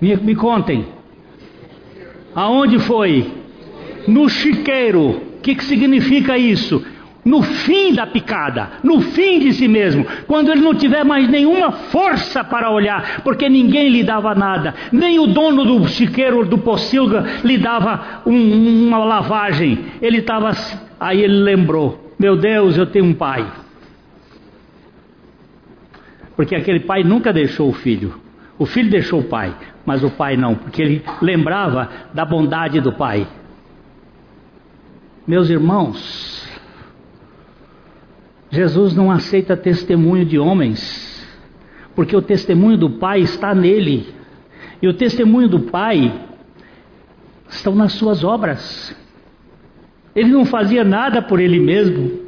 Me, 0.00 0.16
me 0.16 0.34
contem. 0.34 0.86
Aonde 2.34 2.78
foi? 2.78 3.30
No 4.08 4.26
chiqueiro. 4.26 5.10
O 5.10 5.40
que, 5.44 5.54
que 5.54 5.64
significa 5.64 6.38
isso? 6.38 6.82
No 7.24 7.42
fim 7.42 7.94
da 7.94 8.06
picada, 8.06 8.68
no 8.82 9.00
fim 9.00 9.38
de 9.38 9.52
si 9.54 9.66
mesmo, 9.66 10.06
quando 10.26 10.50
ele 10.50 10.60
não 10.60 10.74
tiver 10.74 11.04
mais 11.04 11.28
nenhuma 11.28 11.72
força 11.72 12.44
para 12.44 12.70
olhar, 12.70 13.22
porque 13.22 13.48
ninguém 13.48 13.88
lhe 13.88 14.02
dava 14.02 14.34
nada, 14.34 14.74
nem 14.92 15.18
o 15.18 15.26
dono 15.26 15.64
do 15.64 15.88
chiqueiro 15.88 16.44
do 16.44 16.58
pocilga 16.58 17.24
lhe 17.42 17.56
dava 17.56 18.22
um, 18.26 18.88
uma 18.88 18.98
lavagem. 18.98 19.86
Ele 20.02 20.18
estava. 20.18 20.52
Aí 21.00 21.22
ele 21.22 21.42
lembrou: 21.42 22.12
Meu 22.18 22.36
Deus, 22.36 22.76
eu 22.76 22.86
tenho 22.86 23.06
um 23.06 23.14
pai. 23.14 23.46
Porque 26.36 26.54
aquele 26.54 26.80
pai 26.80 27.02
nunca 27.04 27.32
deixou 27.32 27.68
o 27.68 27.72
filho. 27.72 28.20
O 28.58 28.66
filho 28.66 28.90
deixou 28.90 29.20
o 29.20 29.24
pai, 29.24 29.54
mas 29.84 30.04
o 30.04 30.10
pai 30.10 30.36
não, 30.36 30.54
porque 30.54 30.80
ele 30.80 31.04
lembrava 31.20 31.88
da 32.12 32.24
bondade 32.24 32.80
do 32.80 32.92
pai. 32.92 33.26
Meus 35.26 35.48
irmãos, 35.48 36.33
Jesus 38.54 38.94
não 38.94 39.10
aceita 39.10 39.56
testemunho 39.56 40.24
de 40.24 40.38
homens, 40.38 41.26
porque 41.94 42.14
o 42.14 42.22
testemunho 42.22 42.78
do 42.78 42.90
Pai 42.90 43.20
está 43.20 43.54
nele, 43.54 44.14
e 44.80 44.86
o 44.86 44.94
testemunho 44.94 45.48
do 45.48 45.60
Pai 45.60 46.12
estão 47.48 47.74
nas 47.74 47.92
suas 47.92 48.22
obras. 48.22 48.96
Ele 50.14 50.30
não 50.30 50.44
fazia 50.44 50.84
nada 50.84 51.20
por 51.20 51.40
ele 51.40 51.58
mesmo, 51.58 52.20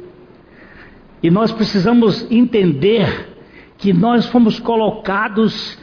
e 1.23 1.31
nós 1.31 1.51
precisamos 1.51 2.29
entender 2.29 3.29
que 3.77 3.93
nós 3.93 4.25
fomos 4.25 4.59
colocados 4.59 5.77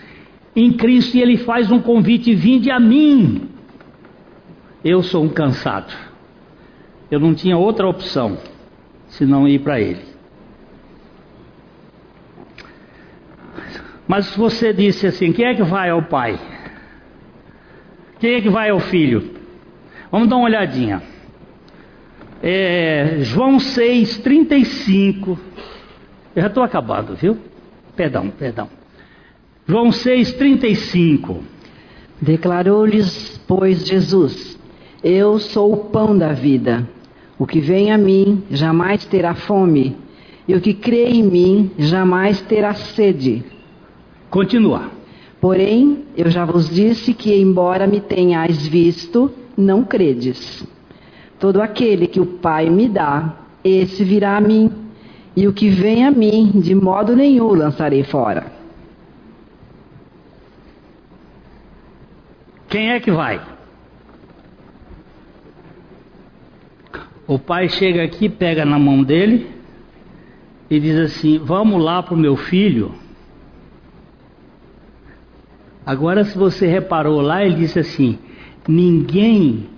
em 0.55 0.73
Cristo 0.73 1.17
e 1.17 1.23
Ele 1.23 1.39
faz 1.39 1.71
um 1.71 1.81
convite: 1.81 2.35
vinde 2.35 2.71
a 2.71 2.79
mim. 2.79 3.49
Eu 4.85 5.03
sou 5.03 5.25
um 5.25 5.29
cansado. 5.29 5.93
Eu 7.11 7.19
não 7.19 7.35
tinha 7.35 7.57
outra 7.57 7.89
opção 7.89 8.39
senão 9.09 9.49
ir 9.49 9.61
para 9.61 9.81
Ele. 9.81 10.14
Mas 14.07 14.35
você 14.37 14.73
disse 14.73 15.07
assim: 15.07 15.33
quem 15.33 15.47
é 15.47 15.55
que 15.55 15.63
vai 15.63 15.91
ao 15.91 16.03
pai? 16.03 16.39
Quem 18.21 18.35
é 18.35 18.41
que 18.41 18.49
vai 18.49 18.71
ao 18.71 18.81
filho? 18.81 19.31
Vamos 20.11 20.29
dar 20.29 20.37
uma 20.37 20.47
olhadinha. 20.47 21.03
É, 22.43 23.19
João 23.21 23.59
6, 23.59 24.19
35. 24.19 25.39
Eu 26.37 26.43
já 26.43 26.49
estou 26.49 26.63
acabando, 26.63 27.15
viu? 27.15 27.39
Perdão, 27.97 28.31
perdão. 28.31 28.69
João 29.67 29.91
6, 29.91 30.35
35. 30.35 31.43
Declarou-lhes, 32.21 33.43
pois, 33.49 33.87
Jesus: 33.87 34.59
Eu 35.03 35.39
sou 35.39 35.73
o 35.73 35.77
pão 35.87 36.17
da 36.17 36.33
vida. 36.33 36.89
O 37.39 37.47
que 37.47 37.61
vem 37.61 37.91
a 37.91 37.99
mim 37.99 38.45
jamais 38.51 39.05
terá 39.05 39.35
fome, 39.35 39.97
e 40.47 40.55
o 40.55 40.61
que 40.61 40.73
crê 40.73 41.09
em 41.09 41.23
mim 41.23 41.73
jamais 41.79 42.41
terá 42.43 42.75
sede. 42.75 43.45
Continua. 44.35 44.91
Porém, 45.41 46.07
eu 46.17 46.29
já 46.29 46.45
vos 46.45 46.69
disse 46.69 47.15
que, 47.15 47.33
embora 47.33 47.87
me 47.87 48.01
tenhais 48.01 48.67
visto, 48.67 49.31
não 49.57 49.85
credes. 49.85 50.67
Todo 51.39 51.63
aquele 51.63 52.09
que 52.09 52.19
o 52.19 52.27
Pai 52.27 52.69
me 52.69 52.89
dá, 52.89 53.37
esse 53.63 54.03
virá 54.03 54.37
a 54.37 54.41
mim, 54.41 54.73
e 55.37 55.47
o 55.47 55.53
que 55.53 55.69
vem 55.69 56.05
a 56.05 56.11
mim, 56.11 56.51
de 56.57 56.75
modo 56.75 57.15
nenhum 57.15 57.55
lançarei 57.55 58.03
fora. 58.03 58.51
Quem 62.69 62.91
é 62.91 62.99
que 62.99 63.13
vai? 63.13 63.41
O 67.25 67.39
pai 67.39 67.69
chega 67.69 68.03
aqui, 68.03 68.29
pega 68.29 68.65
na 68.65 68.81
mão 68.81 69.05
dele, 69.05 69.49
e 70.69 70.81
diz 70.81 70.99
assim: 70.99 71.39
Vamos 71.39 71.81
lá 71.81 72.03
para 72.03 72.15
o 72.15 72.19
meu 72.19 72.35
filho. 72.35 73.04
Agora, 75.87 76.25
se 76.25 76.37
você 76.37 76.67
reparou 76.67 77.21
lá, 77.21 77.45
ele 77.45 77.57
disse 77.57 77.79
assim: 77.79 78.19
Ninguém 78.67 79.69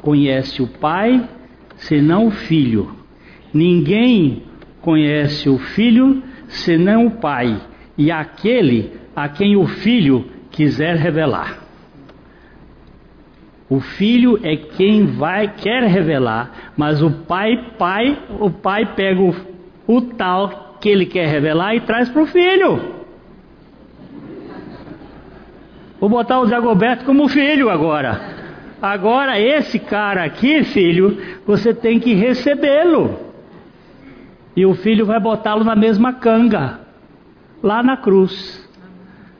conhece 0.00 0.62
o 0.62 0.68
pai 0.68 1.28
senão 1.76 2.28
o 2.28 2.30
filho. 2.30 2.94
Ninguém 3.52 4.44
conhece 4.80 5.48
o 5.48 5.58
filho 5.58 6.22
senão 6.46 7.06
o 7.06 7.10
pai, 7.10 7.60
e 7.98 8.10
aquele 8.10 8.92
a 9.14 9.28
quem 9.28 9.56
o 9.56 9.66
filho 9.66 10.26
quiser 10.50 10.96
revelar. 10.96 11.64
O 13.68 13.80
filho 13.80 14.38
é 14.44 14.56
quem 14.56 15.06
vai 15.06 15.52
quer 15.52 15.82
revelar, 15.82 16.72
mas 16.76 17.02
o 17.02 17.10
pai, 17.10 17.72
pai, 17.76 18.16
o 18.38 18.48
pai 18.48 18.94
pega 18.94 19.20
o, 19.20 19.34
o 19.88 20.00
tal 20.00 20.76
que 20.80 20.88
ele 20.88 21.06
quer 21.06 21.26
revelar 21.26 21.74
e 21.74 21.80
traz 21.80 22.08
para 22.08 22.22
o 22.22 22.26
filho. 22.26 22.95
Vou 26.00 26.08
botar 26.10 26.40
o 26.40 26.46
Zagoberto 26.46 27.04
como 27.04 27.28
filho 27.28 27.70
agora. 27.70 28.20
Agora 28.80 29.40
esse 29.40 29.78
cara 29.78 30.24
aqui, 30.24 30.62
filho, 30.64 31.18
você 31.46 31.72
tem 31.72 31.98
que 31.98 32.12
recebê-lo. 32.14 33.18
E 34.54 34.64
o 34.66 34.74
filho 34.74 35.06
vai 35.06 35.18
botá-lo 35.18 35.64
na 35.64 35.74
mesma 35.74 36.12
canga, 36.12 36.80
lá 37.62 37.82
na 37.82 37.96
cruz. 37.96 38.64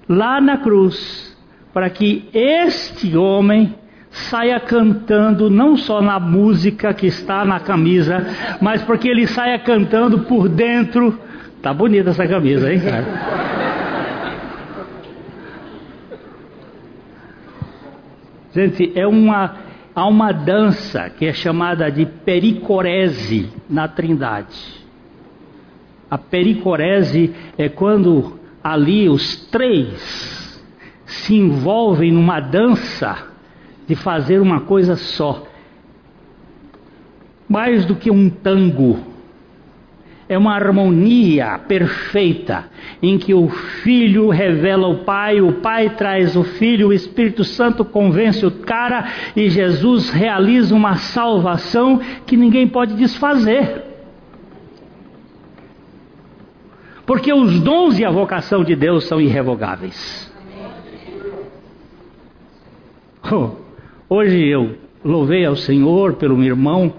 Lá 0.09 0.41
na 0.41 0.59
cruz, 0.59 1.37
para 1.75 1.91
que 1.91 2.29
este 2.33 3.17
homem 3.17 3.75
saia 4.09 4.59
cantando 4.61 5.51
não 5.51 5.77
só 5.77 6.01
na 6.01 6.19
música 6.19 6.95
que 6.95 7.07
está 7.07 7.45
na 7.45 7.61
camisa, 7.61 8.25
mas 8.61 8.83
porque 8.83 9.09
ele 9.09 9.27
saia 9.27 9.59
cantando 9.59 10.21
por 10.21 10.49
dentro. 10.49 11.19
Tá 11.61 11.75
bonita 11.75 12.11
essa 12.11 12.27
camisa, 12.27 12.73
hein, 12.73 12.81
cara? 12.81 13.66
Gente, 18.57 18.91
é 18.99 19.07
uma 19.07 19.55
há 19.95 20.07
uma 20.07 20.33
dança 20.33 21.11
que 21.11 21.27
é 21.27 21.33
chamada 21.35 21.91
de 21.91 22.07
pericorese 22.07 23.51
na 23.69 23.87
Trindade. 23.87 24.83
A 26.11 26.17
pericorese 26.17 27.35
é 27.59 27.69
quando 27.69 28.41
ali 28.65 29.11
os 29.11 29.45
três 29.51 30.59
se 31.05 31.35
envolvem 31.35 32.11
numa 32.11 32.41
dança 32.41 33.27
de 33.87 33.95
fazer 33.95 34.41
uma 34.41 34.63
coisa 34.63 34.97
só. 34.97 35.47
Mais 37.47 37.85
do 37.85 37.95
que 37.95 38.11
um 38.11 38.31
tango, 38.31 39.01
é 40.29 40.37
uma 40.37 40.55
harmonia 40.55 41.59
perfeita 41.69 42.65
em 43.03 43.17
que 43.19 43.33
o 43.33 43.49
Filho 43.49 44.29
revela 44.29 44.89
o 44.89 45.05
Pai, 45.05 45.41
o 45.41 45.55
Pai 45.55 45.91
traz 45.91 46.35
o 46.37 46.43
Filho, 46.43 46.89
o 46.89 46.93
Espírito 46.93 47.45
Santo 47.45 47.85
convence 47.85 48.45
o 48.45 48.51
cara 48.51 49.07
e 49.37 49.49
Jesus 49.49 50.11
realiza 50.11 50.75
uma 50.75 50.97
salvação 50.97 52.01
que 52.27 52.37
ninguém 52.37 52.67
pode 52.67 52.95
desfazer. 52.95 53.85
Porque 57.07 57.33
os 57.33 57.61
dons 57.61 57.99
e 58.01 58.05
a 58.05 58.11
vocação 58.11 58.65
de 58.65 58.75
Deus 58.75 59.05
são 59.05 59.21
irrevogáveis. 59.21 60.33
Oh. 63.31 63.51
Hoje 64.09 64.45
eu 64.45 64.77
louvei 65.05 65.45
ao 65.45 65.55
Senhor 65.55 66.15
pelo 66.15 66.37
meu 66.37 66.47
irmão, 66.47 66.93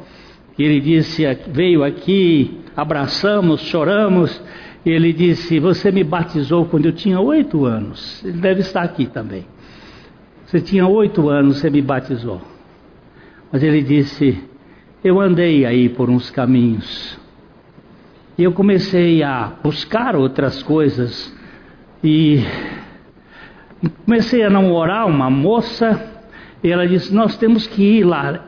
que 0.55 0.63
ele 0.63 0.79
disse, 0.79 1.23
veio 1.49 1.83
aqui, 1.83 2.57
abraçamos, 2.77 3.61
choramos, 3.61 4.41
ele 4.85 5.11
disse, 5.11 5.59
você 5.59 5.91
me 5.91 6.03
batizou 6.03 6.65
quando 6.65 6.85
eu 6.85 6.93
tinha 6.93 7.19
oito 7.19 7.65
anos. 7.65 8.23
Ele 8.23 8.37
deve 8.37 8.61
estar 8.61 8.83
aqui 8.83 9.05
também. 9.05 9.45
Você 10.45 10.61
tinha 10.61 10.87
oito 10.87 11.27
anos, 11.27 11.57
você 11.57 11.69
me 11.69 11.81
batizou. 11.81 12.41
Mas 13.51 13.63
ele 13.63 13.81
disse, 13.81 14.41
eu 15.03 15.19
andei 15.19 15.65
aí 15.65 15.89
por 15.89 16.09
uns 16.09 16.29
caminhos. 16.29 17.19
E 18.37 18.43
eu 18.43 18.53
comecei 18.53 19.23
a 19.23 19.51
buscar 19.63 20.15
outras 20.15 20.61
coisas. 20.61 21.35
E 22.03 22.43
comecei 24.05 24.43
a 24.43 24.49
namorar 24.49 25.07
uma 25.07 25.29
moça 25.29 26.17
e 26.63 26.71
ela 26.71 26.87
disse: 26.87 27.13
Nós 27.13 27.37
temos 27.37 27.67
que 27.67 27.81
ir 27.81 28.03
lá. 28.03 28.43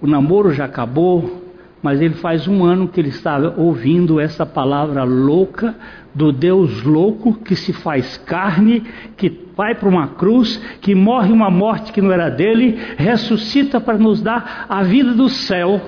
O 0.00 0.06
namoro 0.06 0.52
já 0.52 0.64
acabou, 0.64 1.49
mas 1.82 2.00
ele 2.00 2.14
faz 2.14 2.46
um 2.46 2.64
ano 2.64 2.88
que 2.88 3.00
ele 3.00 3.08
está 3.08 3.38
ouvindo 3.56 4.20
essa 4.20 4.44
palavra 4.44 5.02
louca 5.02 5.74
do 6.14 6.32
Deus 6.32 6.82
louco 6.82 7.34
que 7.34 7.56
se 7.56 7.72
faz 7.72 8.18
carne, 8.18 8.82
que 9.16 9.48
vai 9.56 9.74
para 9.74 9.88
uma 9.88 10.08
cruz, 10.08 10.56
que 10.80 10.94
morre 10.94 11.32
uma 11.32 11.50
morte 11.50 11.92
que 11.92 12.02
não 12.02 12.12
era 12.12 12.28
dele, 12.28 12.78
ressuscita 12.96 13.80
para 13.80 13.96
nos 13.96 14.20
dar 14.20 14.66
a 14.68 14.82
vida 14.82 15.12
do 15.12 15.28
céu. 15.28 15.80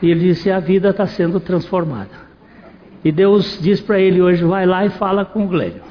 E 0.00 0.10
ele 0.10 0.20
disse: 0.20 0.50
A 0.50 0.60
vida 0.60 0.90
está 0.90 1.06
sendo 1.06 1.40
transformada. 1.40 2.22
E 3.04 3.10
Deus 3.10 3.58
diz 3.60 3.80
para 3.80 3.98
ele 3.98 4.22
hoje: 4.22 4.44
Vai 4.44 4.66
lá 4.66 4.84
e 4.86 4.90
fala 4.90 5.24
com 5.24 5.44
o 5.44 5.48
Glênio. 5.48 5.82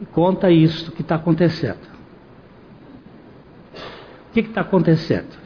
E 0.00 0.04
conta 0.06 0.50
isso 0.50 0.92
que 0.92 1.02
está 1.02 1.14
acontecendo. 1.14 1.92
O 3.74 4.32
que 4.32 4.40
está 4.40 4.62
acontecendo? 4.62 5.41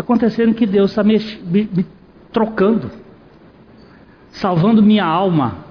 Acontecendo 0.00 0.54
que 0.54 0.64
Deus 0.64 0.92
está 0.92 1.04
me, 1.04 1.18
me, 1.18 1.68
me 1.76 1.86
trocando, 2.32 2.90
salvando 4.30 4.82
minha 4.82 5.04
alma, 5.04 5.66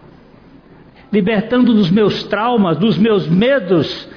libertando 1.11 1.73
dos 1.73 1.89
meus 1.89 2.21
traumas, 2.25 2.77
dos 2.77 2.95
meus 2.95 3.27
medos, 3.27 4.07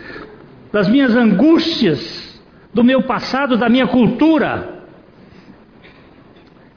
das 0.71 0.87
minhas 0.87 1.17
angústias, 1.17 2.39
do 2.75 2.85
meu 2.85 3.03
passado, 3.05 3.57
da 3.57 3.71
minha 3.71 3.87
cultura. 3.87 4.85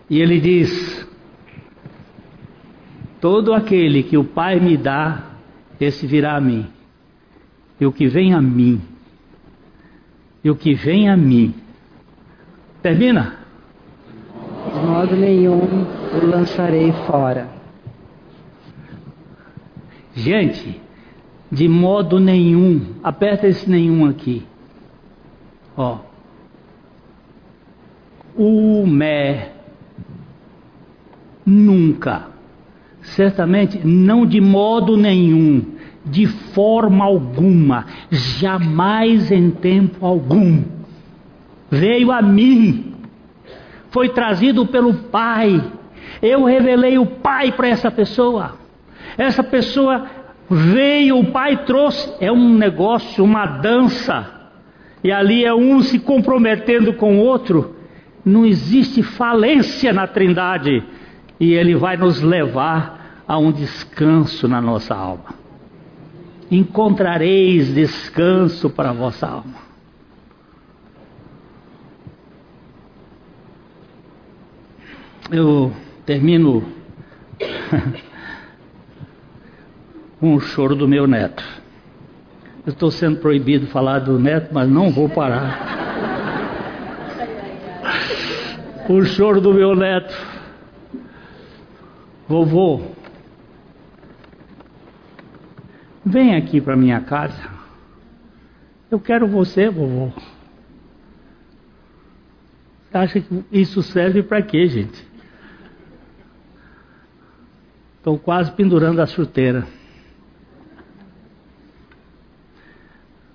E 0.09 0.21
ele 0.21 0.39
diz: 0.39 1.05
Todo 3.19 3.53
aquele 3.53 4.01
que 4.01 4.17
o 4.17 4.23
Pai 4.23 4.61
me 4.61 4.77
dá, 4.77 5.23
esse 5.77 6.07
virá 6.07 6.37
a 6.37 6.41
mim, 6.41 6.67
e 7.81 7.85
o 7.85 7.91
que 7.91 8.07
vem 8.07 8.33
a 8.33 8.41
mim, 8.41 8.81
e 10.41 10.49
o 10.49 10.55
que 10.55 10.73
vem 10.73 11.09
a 11.09 11.17
mim. 11.17 11.53
Termina? 12.85 13.33
De 14.71 14.79
modo 14.85 15.15
nenhum 15.15 15.87
o 16.13 16.23
lançarei 16.23 16.91
fora. 17.07 17.49
Gente, 20.13 20.79
de 21.51 21.67
modo 21.67 22.19
nenhum, 22.19 22.93
aperta 23.03 23.47
esse 23.47 23.67
nenhum 23.67 24.05
aqui. 24.05 24.45
Ó. 25.75 25.97
O 28.37 28.85
mé 28.85 29.53
nunca, 31.43 32.27
certamente 33.01 33.79
não 33.83 34.27
de 34.27 34.39
modo 34.39 34.95
nenhum 34.95 35.73
de 36.05 36.27
forma 36.27 37.03
alguma, 37.03 37.87
jamais 38.11 39.31
em 39.31 39.49
tempo 39.49 40.05
algum. 40.05 40.74
Veio 41.69 42.11
a 42.11 42.21
mim, 42.21 42.93
foi 43.89 44.09
trazido 44.09 44.65
pelo 44.65 44.93
Pai. 44.93 45.63
Eu 46.21 46.45
revelei 46.45 46.97
o 46.97 47.05
Pai 47.05 47.51
para 47.51 47.67
essa 47.67 47.89
pessoa. 47.89 48.57
Essa 49.17 49.43
pessoa 49.43 50.05
veio, 50.49 51.19
o 51.19 51.31
Pai 51.31 51.65
trouxe. 51.65 52.13
É 52.19 52.31
um 52.31 52.53
negócio, 52.53 53.23
uma 53.23 53.45
dança. 53.45 54.31
E 55.03 55.11
ali 55.11 55.45
é 55.45 55.53
um 55.53 55.81
se 55.81 55.99
comprometendo 55.99 56.93
com 56.93 57.17
o 57.17 57.21
outro. 57.21 57.75
Não 58.23 58.45
existe 58.45 59.03
falência 59.03 59.93
na 59.93 60.07
Trindade. 60.07 60.83
E 61.39 61.53
Ele 61.53 61.75
vai 61.75 61.97
nos 61.97 62.21
levar 62.21 63.23
a 63.27 63.37
um 63.37 63.51
descanso 63.51 64.47
na 64.47 64.61
nossa 64.61 64.95
alma 64.95 65.45
encontrareis 66.49 67.73
descanso 67.73 68.69
para 68.69 68.89
a 68.89 68.93
vossa 68.93 69.27
alma. 69.27 69.64
Eu 75.31 75.71
termino 76.05 76.63
com 80.19 80.35
o 80.35 80.39
choro 80.39 80.75
do 80.75 80.87
meu 80.87 81.07
neto. 81.07 81.43
Eu 82.65 82.73
estou 82.73 82.91
sendo 82.91 83.19
proibido 83.19 83.65
de 83.65 83.71
falar 83.71 83.99
do 83.99 84.19
neto, 84.19 84.53
mas 84.53 84.69
não 84.69 84.91
vou 84.91 85.09
parar. 85.09 85.73
o 88.89 89.03
choro 89.03 89.41
do 89.41 89.53
meu 89.53 89.75
neto. 89.75 90.35
Vovô, 92.27 92.95
Vem 96.05 96.35
aqui 96.35 96.61
para 96.61 96.75
minha 96.75 97.01
casa. 97.01 97.49
Eu 98.91 98.99
quero 98.99 99.25
você, 99.25 99.69
vovô. 99.69 100.11
Você 102.91 102.97
acha 102.97 103.21
que 103.21 103.43
isso 103.51 103.81
serve 103.81 104.21
para 104.21 104.41
quê, 104.43 104.67
gente? 104.67 105.14
Estou 108.05 108.19
quase 108.19 108.51
pendurando 108.51 109.01
a 109.01 109.07
chuteira. 109.07 109.65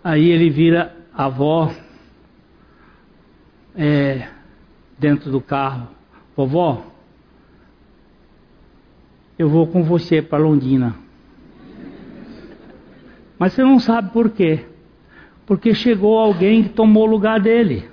Aí 0.05 0.31
ele 0.31 0.49
vira 0.49 0.97
a 1.12 1.25
avó 1.25 1.75
é, 3.75 4.29
dentro 4.97 5.29
do 5.29 5.41
carro. 5.41 5.89
Vovó, 6.37 6.87
eu 9.37 9.49
vou 9.49 9.66
com 9.66 9.83
você 9.83 10.23
para 10.23 10.39
Londrina. 10.39 10.95
Mas 13.41 13.53
você 13.53 13.64
não 13.64 13.81
sabe 13.81 14.12
por 14.12 14.31
quê. 14.31 14.66
Porque 15.47 15.75
chegou 15.75 16.16
alguém 16.16 16.62
que 16.62 16.68
tomou 16.68 17.09
o 17.09 17.11
lugar 17.11 17.41
dele. 17.41 17.89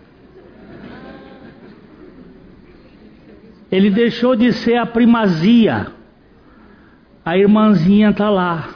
Ele 3.71 3.89
deixou 3.89 4.35
de 4.35 4.53
ser 4.53 4.75
a 4.75 4.85
primazia. 4.85 5.96
A 7.27 7.37
irmãzinha 7.37 8.11
está 8.11 8.29
lá. 8.29 8.73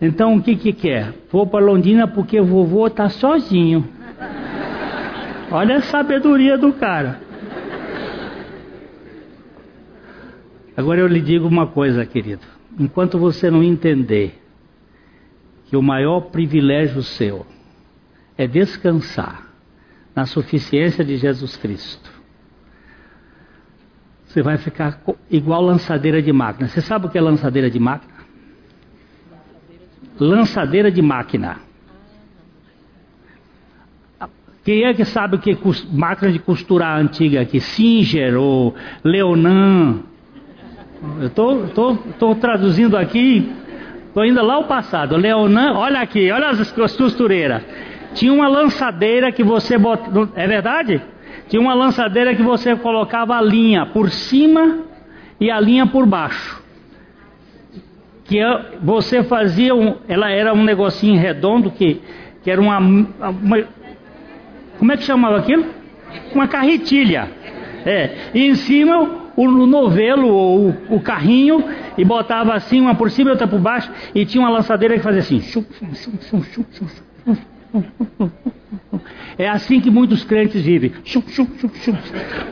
Então 0.00 0.34
o 0.34 0.42
que 0.42 0.56
que 0.56 0.72
quer? 0.72 1.14
Vou 1.30 1.46
para 1.46 1.64
Londrina 1.64 2.08
porque 2.08 2.40
vovô 2.40 2.88
está 2.88 3.08
sozinho. 3.08 3.88
Olha 5.48 5.76
a 5.76 5.82
sabedoria 5.82 6.58
do 6.58 6.72
cara. 6.72 7.20
Agora 10.76 10.98
eu 10.98 11.06
lhe 11.06 11.20
digo 11.20 11.46
uma 11.46 11.68
coisa, 11.68 12.04
querido. 12.04 12.42
Enquanto 12.76 13.20
você 13.20 13.48
não 13.52 13.62
entender 13.62 14.42
que 15.66 15.76
o 15.76 15.82
maior 15.82 16.22
privilégio 16.22 17.04
seu 17.04 17.46
é 18.36 18.48
descansar 18.48 19.46
na 20.12 20.26
suficiência 20.26 21.04
de 21.04 21.18
Jesus 21.18 21.56
Cristo, 21.56 22.21
você 24.32 24.40
vai 24.40 24.56
ficar 24.56 24.98
igual 25.30 25.60
lançadeira 25.60 26.22
de 26.22 26.32
máquina. 26.32 26.66
Você 26.66 26.80
sabe 26.80 27.06
o 27.06 27.10
que 27.10 27.18
é 27.18 27.20
lançadeira 27.20 27.70
de 27.70 27.78
máquina? 27.78 28.14
Lançadeira 30.18 30.90
de 30.90 31.02
máquina. 31.02 31.58
Quem 34.64 34.84
é 34.84 34.94
que 34.94 35.04
sabe 35.04 35.36
o 35.36 35.38
que 35.38 35.58
máquina 35.92 36.32
de 36.32 36.38
costurar 36.38 36.98
antiga 36.98 37.42
aqui? 37.42 37.60
Singer 37.60 38.36
ou 38.36 38.74
Leonan? 39.04 40.00
Eu 41.20 41.26
estou 41.26 42.34
traduzindo 42.36 42.96
aqui, 42.96 43.52
estou 44.06 44.24
indo 44.24 44.42
lá 44.42 44.54
ao 44.54 44.64
passado. 44.64 45.16
Leonan, 45.16 45.74
olha 45.74 46.00
aqui, 46.00 46.30
olha 46.30 46.48
as 46.50 46.72
costureiras. 46.72 47.62
Tinha 48.14 48.32
uma 48.32 48.48
lançadeira 48.48 49.30
que 49.30 49.42
você 49.42 49.76
bota. 49.76 50.30
É 50.36 50.46
verdade? 50.46 51.02
Tinha 51.48 51.60
uma 51.60 51.74
lançadeira 51.74 52.34
que 52.34 52.42
você 52.42 52.74
colocava 52.76 53.36
a 53.36 53.42
linha 53.42 53.86
por 53.86 54.10
cima 54.10 54.80
e 55.40 55.50
a 55.50 55.60
linha 55.60 55.86
por 55.86 56.06
baixo. 56.06 56.62
Que 58.24 58.40
você 58.82 59.22
fazia 59.22 59.74
um, 59.74 59.96
ela 60.08 60.30
era 60.30 60.54
um 60.54 60.64
negocinho 60.64 61.20
redondo 61.20 61.70
que, 61.70 62.00
que 62.42 62.50
era 62.50 62.60
uma, 62.60 62.78
uma 62.78 63.64
como 64.78 64.90
é 64.90 64.96
que 64.96 65.04
chamava 65.04 65.38
aquilo? 65.38 65.64
Uma 66.34 66.48
carretilha. 66.48 67.30
É, 67.84 68.30
e 68.34 68.48
em 68.48 68.54
cima 68.54 69.22
o 69.36 69.48
novelo 69.48 70.28
ou 70.28 70.74
o, 70.90 71.00
carrinho 71.00 71.64
e 71.96 72.04
botava 72.04 72.54
assim 72.54 72.80
uma 72.80 72.94
por 72.94 73.10
cima 73.10 73.30
e 73.30 73.32
outra 73.32 73.46
por 73.46 73.58
baixo 73.58 73.90
e 74.14 74.24
tinha 74.24 74.42
uma 74.42 74.50
lançadeira 74.50 74.96
que 74.96 75.00
fazia 75.02 75.20
assim. 75.20 75.40
É 79.38 79.48
assim 79.48 79.80
que 79.80 79.90
muitos 79.90 80.24
crentes 80.24 80.62
vivem. 80.62 80.92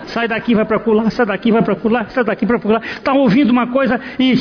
Sai 0.07 0.27
daqui, 0.27 0.55
vai 0.55 0.64
para 0.64 0.81
pular, 0.81 1.11
sai 1.11 1.27
daqui, 1.27 1.53
vai 1.53 1.62
para 1.62 1.77
pular, 1.77 2.11
sai 2.11 2.25
daqui 2.25 2.47
para 2.47 2.59
pular. 2.59 2.83
Está 2.83 3.12
ouvindo 3.12 3.51
uma 3.51 3.66
coisa 3.66 4.01
e 4.18 4.33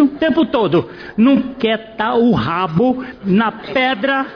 o 0.00 0.08
tempo 0.08 0.46
todo. 0.46 0.88
Não 1.16 1.40
quer 1.58 1.90
estar 1.90 2.14
o 2.14 2.32
rabo 2.32 3.04
na 3.24 3.52
pedra 3.52 4.26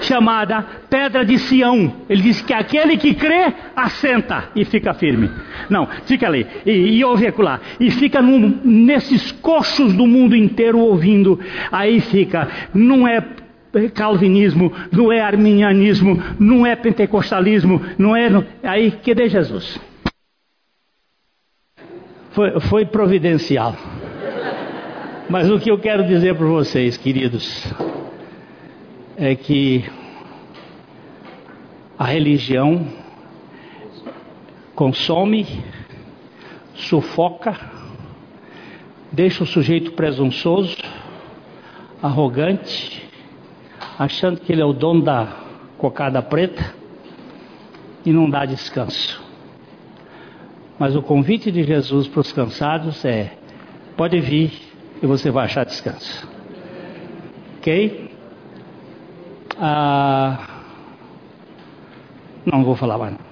chamada 0.00 0.64
Pedra 0.90 1.24
de 1.24 1.38
Sião. 1.38 1.92
Ele 2.08 2.22
diz 2.22 2.42
que 2.42 2.52
aquele 2.52 2.96
que 2.96 3.14
crê, 3.14 3.52
assenta 3.74 4.50
e 4.54 4.64
fica 4.64 4.92
firme. 4.92 5.30
Não, 5.70 5.86
fica 6.04 6.26
ali 6.26 6.46
e, 6.66 6.98
e 6.98 7.04
ouve 7.04 7.26
acolá. 7.26 7.60
E 7.80 7.90
fica 7.90 8.20
num, 8.20 8.60
nesses 8.64 9.32
coxos 9.32 9.92
do 9.94 10.06
mundo 10.06 10.36
inteiro 10.36 10.78
ouvindo. 10.78 11.38
Aí 11.70 12.00
fica, 12.00 12.48
não 12.74 13.06
é 13.06 13.20
calvinismo, 13.94 14.72
não 14.90 15.12
é 15.12 15.20
arminianismo, 15.20 16.22
não 16.38 16.66
é 16.66 16.76
pentecostalismo, 16.76 17.80
não 17.98 18.14
é. 18.14 18.28
Aí, 18.62 18.90
cadê 18.90 19.28
Jesus? 19.28 19.80
Foi, 22.32 22.60
foi 22.60 22.86
providencial. 22.86 23.76
Mas 25.28 25.50
o 25.50 25.58
que 25.58 25.70
eu 25.70 25.78
quero 25.78 26.06
dizer 26.06 26.34
para 26.34 26.46
vocês, 26.46 26.96
queridos, 26.96 27.66
é 29.16 29.34
que 29.34 29.84
a 31.98 32.04
religião 32.04 32.86
consome, 34.74 35.46
sufoca, 36.74 37.58
deixa 39.10 39.44
o 39.44 39.46
sujeito 39.46 39.92
presunçoso, 39.92 40.76
arrogante, 42.02 43.01
achando 43.98 44.40
que 44.40 44.52
ele 44.52 44.62
é 44.62 44.64
o 44.64 44.72
dono 44.72 45.02
da 45.02 45.36
cocada 45.78 46.22
preta 46.22 46.74
e 48.04 48.12
não 48.12 48.28
dá 48.28 48.44
descanso. 48.44 49.22
Mas 50.78 50.96
o 50.96 51.02
convite 51.02 51.50
de 51.50 51.62
Jesus 51.62 52.08
para 52.08 52.20
os 52.20 52.32
cansados 52.32 53.04
é: 53.04 53.36
pode 53.96 54.18
vir 54.20 54.52
e 55.02 55.06
você 55.06 55.30
vai 55.30 55.44
achar 55.44 55.64
descanso. 55.64 56.28
Ok? 57.58 58.10
Ah, 59.60 60.48
não 62.44 62.64
vou 62.64 62.74
falar 62.74 62.98
mais. 62.98 63.31